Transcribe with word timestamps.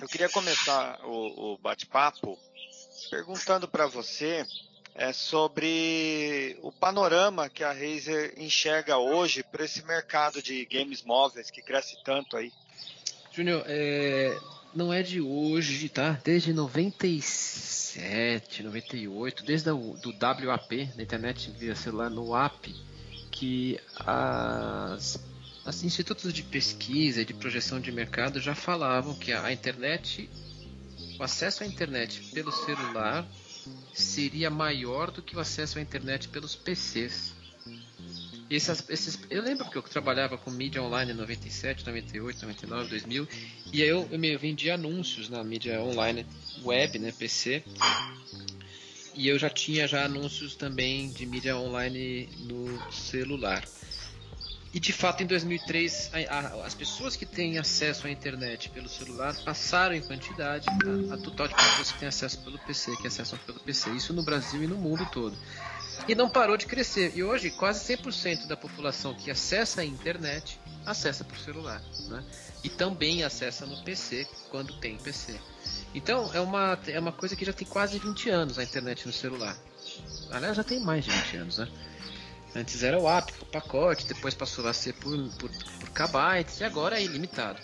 Eu 0.00 0.08
queria 0.08 0.28
começar 0.28 0.98
o, 1.04 1.54
o 1.54 1.58
bate-papo 1.58 2.36
perguntando 3.10 3.68
para 3.68 3.86
você 3.86 4.44
é, 4.94 5.12
sobre 5.12 6.56
o 6.62 6.72
panorama 6.72 7.48
que 7.48 7.64
a 7.64 7.72
Razer 7.72 8.34
enxerga 8.36 8.98
hoje 8.98 9.42
para 9.42 9.64
esse 9.64 9.82
mercado 9.84 10.42
de 10.42 10.66
games 10.66 11.02
móveis 11.02 11.50
que 11.50 11.62
cresce 11.62 11.96
tanto 12.04 12.36
aí. 12.36 12.52
Júnior, 13.32 13.64
é, 13.66 14.38
não 14.74 14.92
é 14.92 15.02
de 15.02 15.20
hoje, 15.20 15.88
tá? 15.88 16.20
Desde 16.24 16.52
97, 16.52 18.62
98, 18.62 19.44
desde 19.44 19.70
o 19.70 19.96
do 19.96 20.12
WAP, 20.48 20.90
na 20.96 21.02
internet 21.02 21.50
via 21.52 21.74
celular, 21.74 22.10
no 22.10 22.36
app, 22.36 22.74
que 23.30 23.80
as, 23.96 25.18
as 25.64 25.82
institutos 25.82 26.32
de 26.32 26.42
pesquisa 26.42 27.22
e 27.22 27.24
de 27.24 27.32
projeção 27.32 27.80
de 27.80 27.90
mercado 27.90 28.38
já 28.38 28.54
falavam 28.54 29.14
que 29.14 29.32
a, 29.32 29.50
internet, 29.50 30.28
o 31.18 31.22
acesso 31.22 31.64
à 31.64 31.66
internet 31.66 32.20
pelo 32.32 32.52
celular 32.52 33.26
seria 33.94 34.50
maior 34.50 35.10
do 35.10 35.22
que 35.22 35.36
o 35.36 35.40
acesso 35.40 35.78
à 35.78 35.82
internet 35.82 36.28
pelos 36.28 36.54
PCs. 36.54 37.32
Esses, 38.50 39.18
eu 39.30 39.42
lembro 39.42 39.68
que 39.70 39.76
eu 39.76 39.82
trabalhava 39.82 40.36
com 40.36 40.50
mídia 40.50 40.82
online 40.82 41.12
em 41.12 41.14
97, 41.14 41.86
98, 41.86 42.42
99, 42.42 42.90
2000 42.90 43.28
e 43.72 43.82
aí 43.82 43.88
eu, 43.88 44.06
eu 44.12 44.38
vendia 44.38 44.74
anúncios 44.74 45.30
na 45.30 45.42
mídia 45.42 45.80
online, 45.80 46.26
web, 46.62 46.98
né, 46.98 47.10
PC. 47.10 47.64
E 49.14 49.28
eu 49.28 49.38
já 49.38 49.48
tinha 49.48 49.88
já 49.88 50.04
anúncios 50.04 50.54
também 50.56 51.10
de 51.10 51.24
mídia 51.24 51.56
online 51.56 52.28
no 52.40 52.92
celular. 52.92 53.64
E 54.74 54.80
de 54.80 54.92
fato, 54.92 55.22
em 55.22 55.26
2003, 55.26 56.10
a, 56.12 56.34
a, 56.36 56.66
as 56.66 56.74
pessoas 56.74 57.14
que 57.14 57.24
têm 57.24 57.58
acesso 57.58 58.08
à 58.08 58.10
internet 58.10 58.68
pelo 58.70 58.88
celular 58.88 59.32
passaram 59.44 59.94
em 59.94 60.00
quantidade 60.00 60.66
a, 60.68 61.14
a 61.14 61.16
total 61.16 61.46
de 61.46 61.54
pessoas 61.54 61.92
que 61.92 61.98
têm 62.00 62.08
acesso 62.08 62.40
pelo 62.40 62.58
PC, 62.58 62.96
que 62.96 63.06
acessam 63.06 63.38
pelo 63.46 63.60
PC. 63.60 63.90
Isso 63.90 64.12
no 64.12 64.24
Brasil 64.24 64.64
e 64.64 64.66
no 64.66 64.76
mundo 64.76 65.06
todo. 65.12 65.36
E 66.08 66.14
não 66.16 66.28
parou 66.28 66.56
de 66.56 66.66
crescer. 66.66 67.12
E 67.14 67.22
hoje, 67.22 67.52
quase 67.52 67.96
100% 67.96 68.48
da 68.48 68.56
população 68.56 69.14
que 69.14 69.30
acessa 69.30 69.80
a 69.80 69.84
internet 69.84 70.58
acessa 70.84 71.22
por 71.22 71.38
celular. 71.38 71.80
Né? 72.08 72.24
E 72.64 72.68
também 72.68 73.22
acessa 73.22 73.64
no 73.64 73.76
PC 73.84 74.26
quando 74.50 74.74
tem 74.80 74.98
PC. 74.98 75.38
Então, 75.94 76.34
é 76.34 76.40
uma, 76.40 76.76
é 76.88 76.98
uma 76.98 77.12
coisa 77.12 77.36
que 77.36 77.44
já 77.44 77.52
tem 77.52 77.66
quase 77.66 77.96
20 78.00 78.28
anos 78.28 78.58
a 78.58 78.64
internet 78.64 79.06
no 79.06 79.12
celular. 79.12 79.56
Aliás, 80.32 80.56
já 80.56 80.64
tem 80.64 80.80
mais 80.80 81.04
de 81.04 81.12
20 81.12 81.36
anos, 81.36 81.58
né? 81.58 81.68
Antes 82.54 82.82
era 82.82 82.98
o 82.98 83.08
app 83.08 83.32
por 83.32 83.46
pacote, 83.46 84.06
depois 84.06 84.34
passou 84.34 84.66
a 84.66 84.72
ser 84.72 84.92
por, 84.94 85.16
por, 85.38 85.50
por 85.50 85.90
kbytes 85.90 86.60
e 86.60 86.64
agora 86.64 86.98
é 86.98 87.02
ilimitado. 87.02 87.60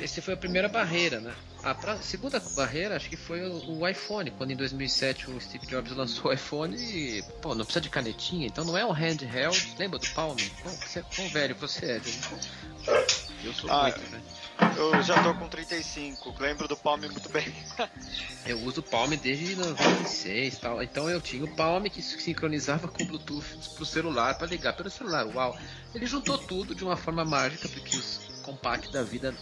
Essa 0.00 0.22
foi 0.22 0.34
a 0.34 0.36
primeira 0.36 0.68
barreira, 0.68 1.20
né? 1.20 1.34
A 1.62 1.74
pra, 1.74 1.96
segunda 1.98 2.38
barreira 2.54 2.96
acho 2.96 3.08
que 3.08 3.16
foi 3.16 3.42
o, 3.42 3.78
o, 3.78 3.88
iPhone, 3.88 4.30
quando 4.30 4.50
em 4.50 4.56
2007 4.56 5.30
o 5.30 5.40
Steve 5.40 5.66
Jobs 5.66 5.92
lançou 5.96 6.30
o 6.30 6.34
iPhone 6.34 6.76
e, 6.76 7.22
pô, 7.40 7.54
não 7.54 7.64
precisa 7.64 7.80
de 7.80 7.90
canetinha, 7.90 8.46
então 8.46 8.64
não 8.64 8.76
é 8.76 8.84
um 8.84 8.92
handheld. 8.92 9.74
Lembra 9.78 9.98
do 9.98 10.08
Palm? 10.10 10.36
Quão, 10.62 11.02
quão 11.16 11.28
velho 11.28 11.54
você 11.54 11.86
é? 11.86 12.00
Eu 13.42 13.52
sou 13.52 13.70
ah, 13.70 13.82
muito, 13.82 14.00
velho. 14.10 14.22
Eu 14.76 15.02
já 15.02 15.22
tô 15.22 15.34
com 15.34 15.48
35, 15.48 16.34
lembro 16.38 16.68
do 16.68 16.76
Palm 16.76 17.00
muito 17.00 17.28
bem. 17.28 17.52
eu 18.46 18.58
uso 18.60 18.80
o 18.80 18.82
Palm 18.82 19.10
desde 19.10 19.56
96 19.56 20.58
tal. 20.58 20.82
Então 20.82 21.08
eu 21.08 21.20
tinha 21.20 21.44
o 21.44 21.56
Palm 21.56 21.84
que 21.84 22.02
sincronizava 22.02 22.88
com 22.88 23.02
o 23.02 23.06
Bluetooth 23.06 23.70
pro 23.74 23.84
celular 23.84 24.36
para 24.36 24.46
ligar 24.46 24.74
pelo 24.74 24.90
celular. 24.90 25.26
Uau! 25.26 25.58
Ele 25.94 26.06
juntou 26.06 26.38
tudo 26.38 26.74
de 26.74 26.84
uma 26.84 26.96
forma 26.96 27.24
mágica, 27.24 27.68
porque 27.68 27.96
os 27.96 28.20
compact 28.42 28.92
da 28.92 29.02
vida 29.02 29.34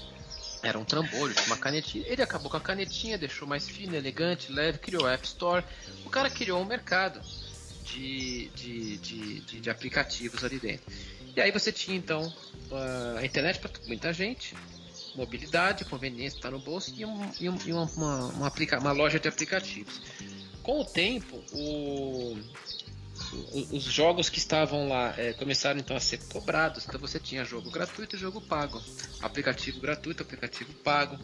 era 0.63 0.79
um 0.79 0.85
trambolho, 0.85 1.35
uma 1.47 1.57
canetinha. 1.57 2.05
Ele 2.07 2.23
acabou 2.23 2.51
com 2.51 2.57
a 2.57 2.61
canetinha, 2.61 3.19
deixou 3.19 3.49
mais 3.49 3.69
fino, 3.69 3.97
elegante, 3.97 4.53
leve, 4.53 4.79
criou 4.79 5.07
a 5.07 5.13
App 5.13 5.27
Store. 5.27 5.65
O 6.05 6.11
cara 6.11 6.31
criou 6.31 6.61
um 6.61 6.65
mercado 6.65 7.21
de, 7.85 8.49
de, 8.55 8.99
de, 8.99 9.41
de, 9.41 9.61
de 9.61 9.71
aplicativos 9.71 10.45
ali 10.45 10.59
dentro. 10.59 10.87
E 11.35 11.41
aí 11.41 11.51
você 11.51 11.73
tinha 11.73 11.97
então 11.97 12.33
a 13.17 13.25
internet 13.25 13.59
para 13.59 13.71
muita 13.87 14.13
gente, 14.13 14.55
mobilidade, 15.15 15.85
conveniência, 15.85 16.37
está 16.37 16.51
no 16.51 16.59
bolso 16.59 16.93
e, 16.97 17.05
um, 17.05 17.31
e, 17.41 17.49
um, 17.49 17.59
e 17.67 17.73
uma, 17.73 17.85
uma, 17.85 18.27
uma, 18.27 18.47
aplica 18.47 18.79
uma 18.79 18.93
loja 18.93 19.19
de 19.19 19.29
aplicativos. 19.29 20.01
Com 20.63 20.81
o 20.81 20.85
tempo, 20.85 21.43
o, 21.53 22.39
os 23.71 23.85
jogos 23.85 24.29
que 24.29 24.39
estavam 24.39 24.89
lá 24.89 25.15
é, 25.17 25.33
começaram 25.33 25.79
então 25.79 25.97
a 25.97 26.01
ser 26.01 26.19
cobrados. 26.29 26.87
Então 26.87 27.01
você 27.01 27.19
tinha 27.19 27.45
jogo 27.45 27.71
gratuito 27.71 28.17
e 28.17 28.19
jogo 28.19 28.41
pago. 28.41 28.81
Aplicativo 29.21 29.81
gratuito, 29.81 30.23
aplicativo 30.23 30.73
pago. 30.75 31.19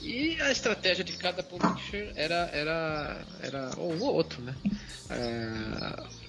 E 0.00 0.40
a 0.42 0.50
estratégia 0.50 1.02
de 1.02 1.16
cada 1.16 1.42
publisher 1.42 2.12
era, 2.14 2.50
era, 2.52 3.26
era 3.40 3.70
ou 3.78 3.98
outro, 4.00 4.42
né? 4.42 4.54
É, 5.08 6.23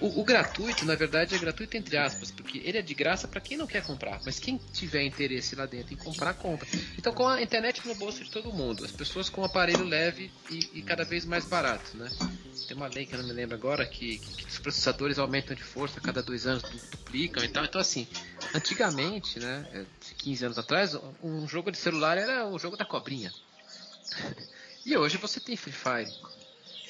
o, 0.00 0.20
o, 0.20 0.24
gratuito, 0.24 0.84
na 0.84 0.94
verdade, 0.94 1.34
é 1.34 1.38
gratuito 1.38 1.76
entre 1.76 1.96
aspas, 1.96 2.30
porque 2.30 2.58
ele 2.58 2.78
é 2.78 2.82
de 2.82 2.94
graça 2.94 3.26
para 3.26 3.40
quem 3.40 3.56
não 3.56 3.66
quer 3.66 3.82
comprar, 3.82 4.20
mas 4.24 4.38
quem 4.38 4.60
tiver 4.72 5.02
interesse 5.02 5.56
lá 5.56 5.64
dentro 5.64 5.94
em 5.94 5.96
comprar, 5.96 6.34
compra. 6.34 6.68
Então, 6.98 7.12
com 7.12 7.26
a 7.26 7.40
internet 7.40 7.86
no 7.86 7.94
bolso 7.94 8.22
de 8.22 8.30
todo 8.30 8.52
mundo, 8.52 8.84
as 8.84 8.90
pessoas 8.90 9.30
com 9.30 9.44
aparelho 9.44 9.84
leve 9.84 10.30
e, 10.50 10.70
e 10.74 10.82
cada 10.82 11.04
vez 11.04 11.24
mais 11.24 11.46
barato, 11.46 11.96
né? 11.96 12.10
Tem 12.68 12.76
uma 12.76 12.88
lei 12.88 13.06
que 13.06 13.14
eu 13.14 13.18
não 13.18 13.26
me 13.26 13.32
lembro 13.32 13.54
agora 13.54 13.86
que, 13.86 14.18
que, 14.18 14.44
que 14.44 14.48
os 14.48 14.58
processadores 14.58 15.18
aumentam 15.18 15.56
de 15.56 15.62
força 15.62 15.98
a 15.98 16.02
cada 16.02 16.22
dois 16.22 16.46
anos, 16.46 16.62
duplicam 16.90 17.42
e 17.42 17.48
tal. 17.48 17.64
Então, 17.64 17.80
assim, 17.80 18.06
antigamente, 18.54 19.38
né, 19.38 19.86
15 20.18 20.42
é, 20.42 20.46
anos 20.46 20.58
atrás, 20.58 20.96
um 21.22 21.48
jogo 21.48 21.70
de 21.70 21.78
celular 21.78 22.18
era 22.18 22.46
o 22.46 22.58
jogo 22.58 22.76
da 22.76 22.84
cobrinha. 22.84 23.32
E 24.86 24.96
hoje 24.96 25.16
você 25.16 25.40
tem 25.40 25.56
Free 25.56 25.72
Fire 25.72 26.35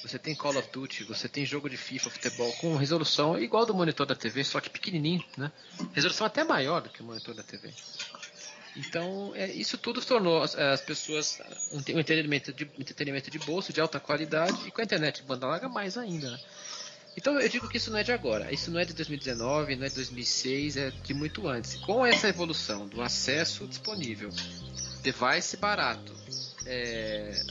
você 0.06 0.18
tem 0.18 0.34
Call 0.34 0.56
of 0.56 0.68
Duty, 0.72 1.04
você 1.04 1.28
tem 1.28 1.44
jogo 1.44 1.68
de 1.68 1.76
FIFA, 1.76 2.10
futebol 2.10 2.52
com 2.54 2.76
resolução 2.76 3.38
igual 3.38 3.66
do 3.66 3.74
monitor 3.74 4.06
da 4.06 4.14
TV, 4.14 4.44
só 4.44 4.60
que 4.60 4.70
pequenininho, 4.70 5.24
né? 5.36 5.50
Resolução 5.92 6.26
até 6.26 6.44
maior 6.44 6.80
do 6.80 6.88
que 6.88 7.02
o 7.02 7.04
monitor 7.04 7.34
da 7.34 7.42
TV. 7.42 7.72
Então, 8.76 9.32
é, 9.34 9.50
isso 9.52 9.78
tudo 9.78 10.04
tornou 10.04 10.42
as, 10.42 10.54
as 10.54 10.80
pessoas 10.82 11.40
um, 11.72 11.78
um, 11.78 12.00
entretenimento 12.00 12.52
de, 12.52 12.64
entretenimento 12.78 13.30
de 13.30 13.38
bolso 13.38 13.72
de 13.72 13.80
alta 13.80 13.98
qualidade 13.98 14.68
e 14.68 14.70
com 14.70 14.80
a 14.80 14.84
internet 14.84 15.22
de 15.22 15.22
banda 15.22 15.46
larga 15.46 15.68
mais 15.68 15.96
ainda. 15.96 16.30
Né? 16.30 16.40
Então, 17.16 17.40
eu 17.40 17.48
digo 17.48 17.66
que 17.68 17.78
isso 17.78 17.90
não 17.90 17.98
é 17.98 18.02
de 18.04 18.12
agora, 18.12 18.52
isso 18.52 18.70
não 18.70 18.78
é 18.78 18.84
de 18.84 18.92
2019, 18.92 19.76
não 19.76 19.86
é 19.86 19.88
de 19.88 19.94
2006, 19.94 20.76
é 20.76 20.90
de 20.90 21.14
muito 21.14 21.48
antes. 21.48 21.76
Com 21.76 22.04
essa 22.04 22.28
evolução 22.28 22.86
do 22.86 23.00
acesso 23.00 23.66
disponível, 23.66 24.28
device 25.02 25.56
barato, 25.56 26.14
é, 26.66 27.42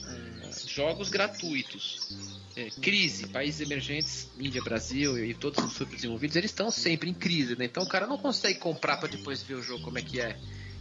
jogos 0.68 1.10
gratuitos, 1.10 2.40
é, 2.56 2.70
crise, 2.82 3.28
países 3.28 3.62
emergentes, 3.62 4.30
Índia, 4.40 4.62
Brasil 4.62 5.24
e 5.24 5.34
todos 5.34 5.64
os 5.64 5.74
subdesenvolvidos, 5.74 6.36
eles 6.36 6.52
estão 6.52 6.72
sempre 6.72 7.10
em 7.10 7.14
crise, 7.14 7.56
né? 7.58 7.66
Então 7.66 7.84
o 7.84 7.88
cara 7.88 8.08
não 8.08 8.18
consegue 8.18 8.60
comprar 8.60 8.98
para 8.98 9.10
depois 9.10 9.42
ver 9.42 9.56
o 9.56 9.62
jogo 9.62 9.84
como 9.84 9.98
é 9.98 10.02
que 10.02 10.20
é. 10.20 10.38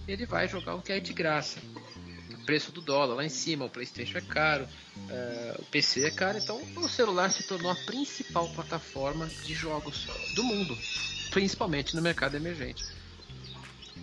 Ele 0.06 0.26
vai 0.26 0.48
jogar 0.48 0.74
o 0.74 0.82
que 0.82 0.92
é 0.92 1.00
de 1.00 1.12
graça. 1.12 1.58
O 2.30 2.44
preço 2.44 2.70
do 2.70 2.80
dólar 2.80 3.14
lá 3.14 3.24
em 3.24 3.30
cima, 3.30 3.64
o 3.64 3.70
PlayStation 3.70 4.18
é 4.18 4.20
caro, 4.20 4.64
uh, 4.64 5.62
o 5.62 5.64
PC 5.64 6.04
é 6.04 6.10
caro, 6.10 6.38
então 6.38 6.60
o 6.76 6.88
celular 6.88 7.30
se 7.30 7.42
tornou 7.44 7.70
a 7.70 7.74
principal 7.74 8.48
plataforma 8.50 9.26
de 9.26 9.54
jogos 9.54 10.06
do 10.34 10.44
mundo, 10.44 10.76
principalmente 11.30 11.96
no 11.96 12.02
mercado 12.02 12.36
emergente. 12.36 12.84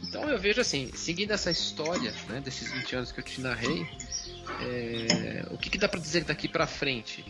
Então 0.04 0.30
eu 0.30 0.38
vejo 0.38 0.62
assim, 0.62 0.92
seguindo 0.94 1.32
essa 1.32 1.52
história 1.52 2.14
né, 2.28 2.42
desses 2.42 2.72
20 2.72 2.96
anos 2.96 3.12
que 3.12 3.20
eu 3.20 3.24
te 3.24 3.42
narrei, 3.42 3.88
é, 4.60 5.46
o 5.52 5.58
que, 5.58 5.70
que 5.70 5.78
dá 5.78 5.88
para 5.88 6.00
dizer 6.00 6.24
daqui 6.24 6.48
para 6.48 6.68
frente? 6.68 7.26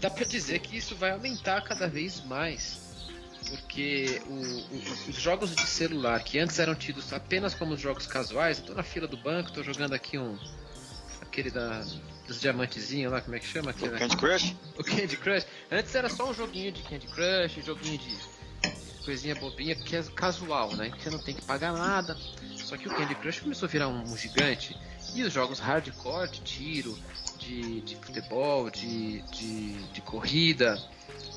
Dá 0.00 0.10
para 0.10 0.24
dizer 0.24 0.60
que 0.60 0.76
isso 0.76 0.94
vai 0.94 1.10
aumentar 1.10 1.62
cada 1.62 1.86
vez 1.86 2.22
mais, 2.24 2.80
porque 3.48 4.20
o, 4.26 4.34
o, 4.34 5.10
os 5.10 5.16
jogos 5.16 5.54
de 5.54 5.66
celular 5.66 6.22
que 6.22 6.38
antes 6.38 6.58
eram 6.58 6.74
tidos 6.74 7.12
apenas 7.12 7.54
como 7.54 7.76
jogos 7.76 8.06
casuais, 8.06 8.58
estou 8.58 8.74
na 8.74 8.82
fila 8.82 9.06
do 9.06 9.16
banco, 9.16 9.48
estou 9.48 9.62
jogando 9.64 9.94
aqui 9.94 10.18
um 10.18 10.38
aquele 11.20 11.50
da 11.50 11.84
dos 12.26 12.40
diamantezinhos 12.40 13.12
lá, 13.12 13.20
como 13.20 13.34
é 13.34 13.40
que 13.40 13.46
chama? 13.46 13.72
Aquele, 13.72 13.94
o 13.94 13.98
Candy 13.98 14.16
Crush? 14.16 14.56
O 14.78 14.84
Candy 14.84 15.16
Crush. 15.16 15.46
Antes 15.70 15.94
era 15.94 16.08
só 16.08 16.30
um 16.30 16.34
joguinho 16.34 16.70
de 16.70 16.80
Candy 16.82 17.08
Crush, 17.08 17.64
joguinho 17.64 17.98
de 17.98 18.16
coisinha 19.04 19.34
bobinha 19.34 19.74
que 19.74 19.96
é 19.96 20.02
casual, 20.02 20.74
né? 20.76 20.90
Que 20.90 21.02
você 21.02 21.10
não 21.10 21.18
tem 21.18 21.34
que 21.34 21.42
pagar 21.42 21.72
nada. 21.72 22.16
Só 22.56 22.76
que 22.76 22.88
o 22.88 22.94
Candy 22.94 23.14
Crush 23.16 23.40
começou 23.40 23.66
a 23.66 23.70
virar 23.70 23.88
um, 23.88 24.12
um 24.12 24.16
gigante 24.16 24.76
e 25.14 25.22
os 25.22 25.32
jogos 25.32 25.58
hardcore 25.58 26.30
de 26.30 26.40
tiro, 26.40 26.98
de, 27.38 27.80
de 27.80 27.96
futebol, 27.96 28.70
de, 28.70 29.22
de, 29.22 29.72
de 29.92 30.00
corrida, 30.02 30.80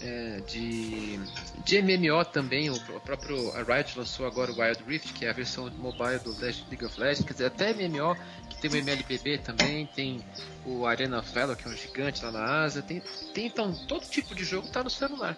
é, 0.02 0.42
de, 0.42 1.20
de 1.64 1.82
MMO 1.82 2.26
também, 2.26 2.70
o, 2.70 2.76
o 2.76 3.00
próprio 3.00 3.52
a 3.52 3.64
Riot 3.64 3.98
lançou 3.98 4.26
agora 4.26 4.52
o 4.52 4.60
Wild 4.60 4.84
Rift, 4.86 5.14
que 5.14 5.26
é 5.26 5.30
a 5.30 5.34
versão 5.34 5.70
mobile 5.72 6.20
do 6.20 6.38
League 6.40 6.86
of 6.86 7.00
Legends, 7.00 7.26
quer 7.26 7.34
dizer, 7.34 7.46
até 7.46 7.74
MMO, 7.74 8.16
que 8.50 8.58
tem 8.58 8.72
o 8.72 8.76
MLBB 8.76 9.38
também, 9.40 9.86
tem 9.88 10.24
o 10.66 10.86
Arena 10.86 11.20
of 11.20 11.34
Valor, 11.34 11.56
que 11.56 11.68
é 11.68 11.72
um 11.72 11.76
gigante 11.76 12.24
lá 12.24 12.32
na 12.32 12.64
Ásia, 12.64 12.82
tem, 12.82 13.02
tem 13.34 13.48
então 13.48 13.74
todo 13.88 14.06
tipo 14.06 14.36
de 14.36 14.44
jogo 14.44 14.68
está 14.68 14.84
no 14.84 14.90
celular. 14.90 15.38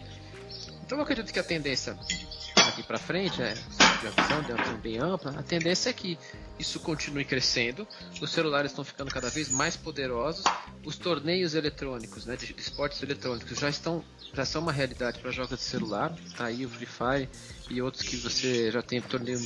Então 0.86 1.00
eu 1.00 1.04
acredito 1.04 1.34
que 1.34 1.40
a 1.40 1.44
tendência 1.44 1.98
daqui 2.56 2.84
para 2.84 2.98
frente, 2.98 3.40
né, 3.40 3.54
de 3.54 4.22
visão, 4.22 4.42
de 4.42 4.54
visão 4.54 4.78
bem 4.78 4.98
ampla, 4.98 5.32
a 5.38 5.44
tendência 5.44 5.90
é 5.90 5.94
que 5.94 6.18
isso 6.60 6.80
continue 6.80 7.26
crescendo, 7.26 7.88
os 8.22 8.32
celulares 8.32 8.72
estão 8.72 8.84
ficando 8.84 9.12
cada 9.12 9.30
vez 9.30 9.50
mais 9.50 9.76
poderosos, 9.76 10.44
os 10.84 10.98
torneios 10.98 11.56
eletrônicos, 11.56 12.26
né, 12.26 12.36
de 12.36 12.56
esportes 12.58 13.02
eletrônicos 13.02 13.60
já 13.60 13.70
estão 13.70 14.04
já 14.34 14.44
são 14.44 14.62
uma 14.62 14.72
realidade 14.72 15.20
para 15.20 15.32
jogos 15.32 15.58
de 15.58 15.64
celular, 15.64 16.14
tá 16.36 16.46
aí 16.46 16.66
o 16.66 16.70
Free 16.70 16.86
Fire 16.86 17.30
e 17.70 17.82
outros 17.82 18.04
que 18.04 18.18
você 18.18 18.70
já 18.70 18.82
tem 18.82 19.02
torneio 19.02 19.40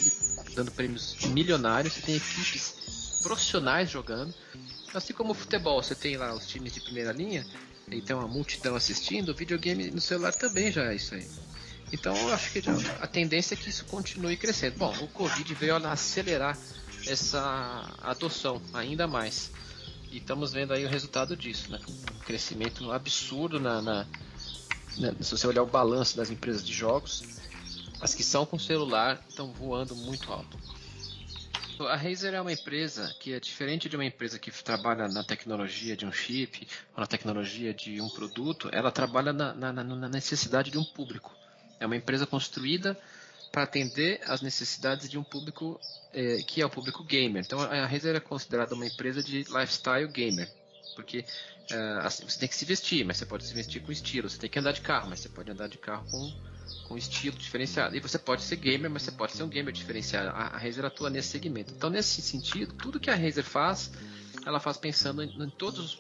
dando 0.55 0.71
prêmios 0.71 1.15
milionários, 1.27 1.93
você 1.93 2.01
tem 2.01 2.15
equipes 2.15 3.19
profissionais 3.21 3.89
jogando, 3.89 4.33
assim 4.93 5.13
como 5.13 5.31
o 5.31 5.35
futebol, 5.35 5.81
você 5.81 5.95
tem 5.95 6.17
lá 6.17 6.33
os 6.33 6.47
times 6.47 6.73
de 6.73 6.81
primeira 6.81 7.11
linha, 7.11 7.45
e 7.89 8.01
tem 8.01 8.15
uma 8.15 8.27
multidão 8.27 8.75
assistindo, 8.75 9.29
o 9.29 9.35
videogame 9.35 9.89
no 9.89 10.01
celular 10.01 10.33
também 10.33 10.71
já 10.71 10.91
é 10.91 10.95
isso 10.95 11.15
aí. 11.15 11.27
Então 11.91 12.15
eu 12.15 12.33
acho 12.33 12.51
que 12.51 12.61
a 13.01 13.07
tendência 13.07 13.55
é 13.55 13.57
que 13.57 13.69
isso 13.69 13.85
continue 13.85 14.37
crescendo. 14.37 14.77
Bom, 14.77 14.93
o 15.01 15.07
Covid 15.07 15.53
veio 15.55 15.75
acelerar 15.75 16.57
essa 17.07 17.95
adoção 18.01 18.61
ainda 18.73 19.07
mais. 19.07 19.51
E 20.11 20.17
estamos 20.17 20.53
vendo 20.53 20.73
aí 20.73 20.85
o 20.85 20.89
resultado 20.89 21.35
disso, 21.35 21.71
né? 21.71 21.79
Um 21.87 22.19
crescimento 22.19 22.91
absurdo 22.91 23.59
na, 23.59 23.81
na, 23.81 24.07
se 25.19 25.31
você 25.31 25.47
olhar 25.47 25.63
o 25.63 25.67
balanço 25.67 26.17
das 26.17 26.29
empresas 26.29 26.65
de 26.65 26.73
jogos, 26.73 27.23
as 28.01 28.13
que 28.13 28.23
são 28.23 28.45
com 28.45 28.57
celular 28.59 29.23
estão 29.27 29.51
voando 29.51 29.95
muito 29.95 30.31
alto. 30.31 30.57
A 31.87 31.95
Razer 31.95 32.33
é 32.33 32.41
uma 32.41 32.51
empresa 32.51 33.13
que 33.19 33.33
é 33.33 33.39
diferente 33.39 33.87
de 33.87 33.95
uma 33.95 34.05
empresa 34.05 34.37
que 34.37 34.51
trabalha 34.51 35.07
na 35.07 35.23
tecnologia 35.23 35.95
de 35.95 36.05
um 36.05 36.11
chip 36.11 36.67
ou 36.93 37.01
na 37.01 37.07
tecnologia 37.07 37.73
de 37.73 38.01
um 38.01 38.09
produto, 38.09 38.69
ela 38.71 38.91
trabalha 38.91 39.31
na, 39.31 39.53
na, 39.53 39.71
na 39.71 40.09
necessidade 40.09 40.71
de 40.71 40.77
um 40.77 40.83
público. 40.83 41.35
É 41.79 41.85
uma 41.85 41.95
empresa 41.95 42.25
construída 42.25 42.97
para 43.51 43.63
atender 43.63 44.21
às 44.25 44.41
necessidades 44.41 45.09
de 45.09 45.17
um 45.17 45.23
público 45.23 45.79
é, 46.13 46.37
que 46.43 46.61
é 46.61 46.65
o 46.65 46.69
público 46.69 47.03
gamer. 47.03 47.43
Então 47.43 47.59
a 47.61 47.85
Razer 47.85 48.15
é 48.15 48.19
considerada 48.19 48.75
uma 48.75 48.85
empresa 48.85 49.23
de 49.23 49.43
lifestyle 49.43 50.07
gamer, 50.07 50.49
porque 50.95 51.25
é, 51.71 51.77
assim, 52.01 52.27
você 52.27 52.39
tem 52.39 52.49
que 52.49 52.55
se 52.55 52.65
vestir, 52.65 53.05
mas 53.05 53.17
você 53.17 53.25
pode 53.25 53.45
se 53.45 53.53
vestir 53.53 53.81
com 53.81 53.91
estilo. 53.91 54.29
Você 54.29 54.37
tem 54.37 54.49
que 54.49 54.59
andar 54.59 54.71
de 54.71 54.81
carro, 54.81 55.09
mas 55.09 55.19
você 55.19 55.29
pode 55.29 55.51
andar 55.51 55.67
de 55.67 55.77
carro 55.77 56.05
com, 56.09 56.33
com 56.87 56.97
estilo 56.97 57.37
diferenciado. 57.37 57.95
E 57.95 57.99
você 57.99 58.17
pode 58.17 58.43
ser 58.43 58.55
gamer, 58.57 58.89
mas 58.89 59.03
você 59.03 59.11
pode 59.11 59.33
ser 59.33 59.43
um 59.43 59.49
gamer 59.49 59.73
diferenciado. 59.73 60.29
A, 60.29 60.55
a 60.55 60.57
Razer 60.57 60.85
atua 60.85 61.09
nesse 61.09 61.29
segmento. 61.29 61.73
Então 61.75 61.89
nesse 61.89 62.21
sentido, 62.21 62.73
tudo 62.73 62.99
que 62.99 63.09
a 63.09 63.15
Razer 63.15 63.43
faz 63.43 63.91
ela 64.45 64.59
faz 64.59 64.77
pensando 64.77 65.21
em, 65.23 65.29
em 65.43 65.49
todas 65.49 65.97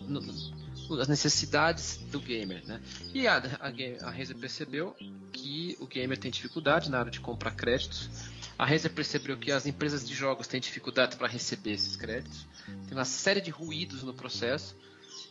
as 0.99 1.07
necessidades 1.07 1.97
do 2.11 2.19
gamer, 2.19 2.65
né? 2.65 2.81
E 3.13 3.27
a, 3.27 3.37
a, 3.37 4.07
a 4.07 4.11
Razer 4.11 4.35
percebeu 4.37 4.95
que 5.31 5.77
o 5.79 5.87
gamer 5.87 6.17
tem 6.17 6.31
dificuldade 6.31 6.89
na 6.89 6.99
hora 6.99 7.11
de 7.11 7.19
comprar 7.19 7.51
créditos. 7.51 8.09
A 8.57 8.65
Razer 8.65 8.91
percebeu 8.91 9.37
que 9.37 9.51
as 9.51 9.65
empresas 9.65 10.07
de 10.07 10.13
jogos 10.13 10.47
têm 10.47 10.59
dificuldade 10.59 11.15
para 11.15 11.27
receber 11.27 11.71
esses 11.71 11.95
créditos. 11.95 12.45
Tem 12.87 12.97
uma 12.97 13.05
série 13.05 13.41
de 13.41 13.51
ruídos 13.51 14.03
no 14.03 14.13
processo. 14.13 14.75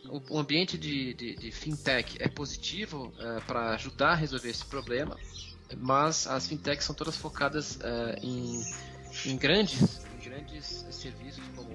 O, 0.07 0.39
ambiente 0.39 0.77
de, 0.77 1.13
de, 1.13 1.35
de, 1.35 1.51
fintech 1.51 2.17
é 2.19 2.27
positivo 2.27 3.13
uh, 3.17 3.45
para 3.45 3.71
ajudar 3.71 4.11
a 4.11 4.15
resolver 4.15 4.49
esse 4.49 4.65
problema, 4.65 5.17
mas 5.77 6.25
as 6.25 6.47
fintechs 6.47 6.85
são 6.85 6.95
todas 6.95 7.17
focadas 7.17 7.75
uh, 7.75 8.17
em, 8.23 8.63
em 9.25 9.37
grandes, 9.37 10.01
em 10.17 10.29
grandes 10.29 10.85
serviços 10.91 11.43
como 11.55 11.69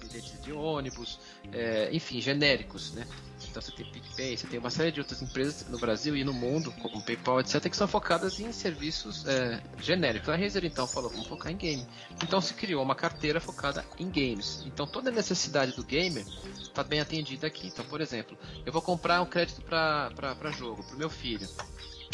bilhetes 0.00 0.40
de 0.42 0.52
ônibus, 0.52 1.18
é, 1.52 1.88
enfim, 1.92 2.20
genéricos, 2.20 2.92
né? 2.92 3.06
Então 3.52 3.60
você 3.60 3.70
tem 3.70 3.84
PicPay, 3.84 4.34
você 4.34 4.46
tem 4.46 4.58
uma 4.58 4.70
série 4.70 4.90
de 4.90 4.98
outras 4.98 5.20
empresas 5.20 5.68
no 5.68 5.78
Brasil 5.78 6.16
e 6.16 6.24
no 6.24 6.32
mundo, 6.32 6.72
como 6.80 7.02
PayPal, 7.02 7.38
etc., 7.38 7.68
que 7.68 7.76
são 7.76 7.86
focadas 7.86 8.40
em 8.40 8.50
serviços 8.50 9.26
é, 9.26 9.62
genéricos. 9.78 10.30
A 10.30 10.36
Razer 10.36 10.64
então 10.64 10.86
falou, 10.86 11.10
vamos 11.10 11.26
focar 11.26 11.52
em 11.52 11.56
game. 11.56 11.86
Então 12.22 12.40
se 12.40 12.54
criou 12.54 12.82
uma 12.82 12.94
carteira 12.94 13.40
focada 13.40 13.84
em 13.98 14.08
games. 14.08 14.62
Então 14.64 14.86
toda 14.86 15.10
a 15.10 15.12
necessidade 15.12 15.72
do 15.76 15.84
gamer 15.84 16.24
está 16.62 16.82
bem 16.82 17.00
atendida 17.00 17.46
aqui. 17.46 17.66
Então, 17.66 17.84
por 17.84 18.00
exemplo, 18.00 18.38
eu 18.64 18.72
vou 18.72 18.80
comprar 18.80 19.20
um 19.20 19.26
crédito 19.26 19.60
para 19.60 20.50
jogo, 20.50 20.82
para 20.82 20.94
o 20.96 20.98
meu 20.98 21.10
filho. 21.10 21.46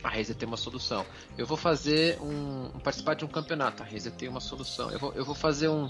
A 0.02 0.08
Razer 0.08 0.36
tem 0.36 0.46
uma 0.46 0.56
solução. 0.56 1.04
Eu 1.36 1.46
vou 1.46 1.56
fazer 1.56 2.20
um, 2.20 2.70
participar 2.82 3.14
de 3.14 3.24
um 3.24 3.28
campeonato. 3.28 3.82
A 3.82 3.86
Razer 3.86 4.12
tem 4.12 4.28
uma 4.28 4.40
solução. 4.40 4.90
Eu 4.90 4.98
vou, 4.98 5.12
eu 5.12 5.24
vou 5.24 5.34
fazer 5.34 5.68
um 5.68 5.88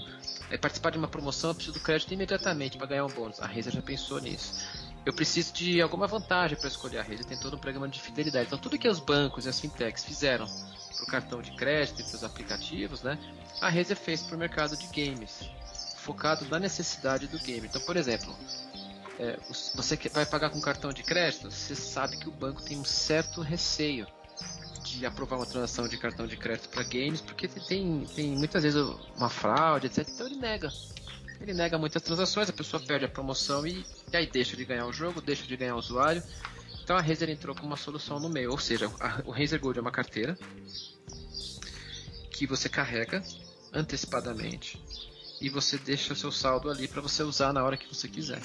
é, 0.49 0.57
participar 0.57 0.89
de 0.91 0.97
uma 0.97 1.07
promoção. 1.07 1.51
Eu 1.51 1.55
preciso 1.55 1.77
do 1.77 1.83
crédito 1.83 2.11
imediatamente 2.13 2.77
para 2.77 2.87
ganhar 2.87 3.05
um 3.05 3.09
bônus. 3.09 3.39
A 3.39 3.45
Razer 3.45 3.71
já 3.71 3.81
pensou 3.81 4.19
nisso. 4.19 4.88
Eu 5.09 5.13
preciso 5.13 5.51
de 5.53 5.81
alguma 5.81 6.05
vantagem 6.05 6.55
para 6.55 6.67
escolher 6.67 6.99
a 6.99 7.01
Razer. 7.01 7.25
Tem 7.25 7.35
todo 7.35 7.55
um 7.55 7.59
programa 7.59 7.89
de 7.89 7.99
fidelidade. 7.99 8.45
Então 8.45 8.59
tudo 8.59 8.77
que 8.77 8.87
os 8.87 8.99
bancos 8.99 9.47
e 9.47 9.49
as 9.49 9.59
fintechs 9.59 10.05
fizeram 10.05 10.45
para 10.45 11.03
o 11.03 11.07
cartão 11.07 11.41
de 11.41 11.49
crédito 11.55 12.01
e 12.01 12.03
para 12.03 12.15
os 12.15 12.23
aplicativos, 12.23 13.01
né? 13.01 13.17
A 13.59 13.69
Razer 13.69 13.97
fez 13.97 14.21
para 14.21 14.35
o 14.35 14.37
mercado 14.37 14.77
de 14.77 14.85
games, 14.85 15.49
focado 15.95 16.45
na 16.45 16.59
necessidade 16.59 17.25
do 17.25 17.39
game. 17.39 17.65
Então, 17.65 17.81
por 17.81 17.97
exemplo, 17.97 18.35
é, 19.17 19.39
você 19.73 19.97
vai 20.13 20.27
pagar 20.27 20.51
com 20.51 20.61
cartão 20.61 20.93
de 20.93 21.01
crédito, 21.01 21.49
você 21.49 21.73
sabe 21.73 22.17
que 22.17 22.29
o 22.29 22.31
banco 22.31 22.61
tem 22.61 22.77
um 22.77 22.85
certo 22.85 23.41
receio 23.41 24.05
de 24.83 25.07
aprovar 25.07 25.37
uma 25.37 25.45
transação 25.47 25.87
de 25.87 25.97
cartão 25.97 26.27
de 26.27 26.37
crédito 26.37 26.69
para 26.69 26.83
games, 26.83 27.19
porque 27.19 27.47
tem, 27.47 28.05
tem 28.15 28.37
muitas 28.37 28.61
vezes 28.61 28.79
uma 29.17 29.27
fraude, 29.27 29.87
etc. 29.87 30.07
Então 30.07 30.27
ele 30.27 30.35
nega. 30.35 30.71
Ele 31.41 31.53
nega 31.53 31.77
muitas 31.77 32.01
transações, 32.01 32.49
a 32.49 32.53
pessoa 32.53 32.81
perde 32.81 33.05
a 33.05 33.09
promoção 33.09 33.65
e, 33.65 33.85
e 34.11 34.17
aí 34.17 34.27
deixa 34.27 34.57
de 34.57 34.65
ganhar 34.65 34.85
o 34.85 34.93
jogo, 34.93 35.21
deixa 35.21 35.45
de 35.45 35.55
ganhar 35.55 35.75
o 35.75 35.79
usuário. 35.79 36.21
Então 36.83 36.97
a 36.97 37.01
Razer 37.01 37.29
entrou 37.29 37.55
com 37.55 37.65
uma 37.65 37.77
solução 37.77 38.19
no 38.19 38.29
meio, 38.29 38.51
ou 38.51 38.57
seja, 38.57 38.91
a, 38.99 39.21
o 39.25 39.31
Razer 39.31 39.59
Gold 39.59 39.77
é 39.79 39.81
uma 39.81 39.91
carteira 39.91 40.37
que 42.31 42.45
você 42.45 42.67
carrega 42.67 43.23
antecipadamente 43.73 44.81
e 45.41 45.49
você 45.49 45.77
deixa 45.77 46.13
o 46.13 46.15
seu 46.15 46.31
saldo 46.31 46.69
ali 46.69 46.87
para 46.87 47.01
você 47.01 47.23
usar 47.23 47.53
na 47.53 47.63
hora 47.63 47.77
que 47.77 47.87
você 47.87 48.07
quiser. 48.07 48.41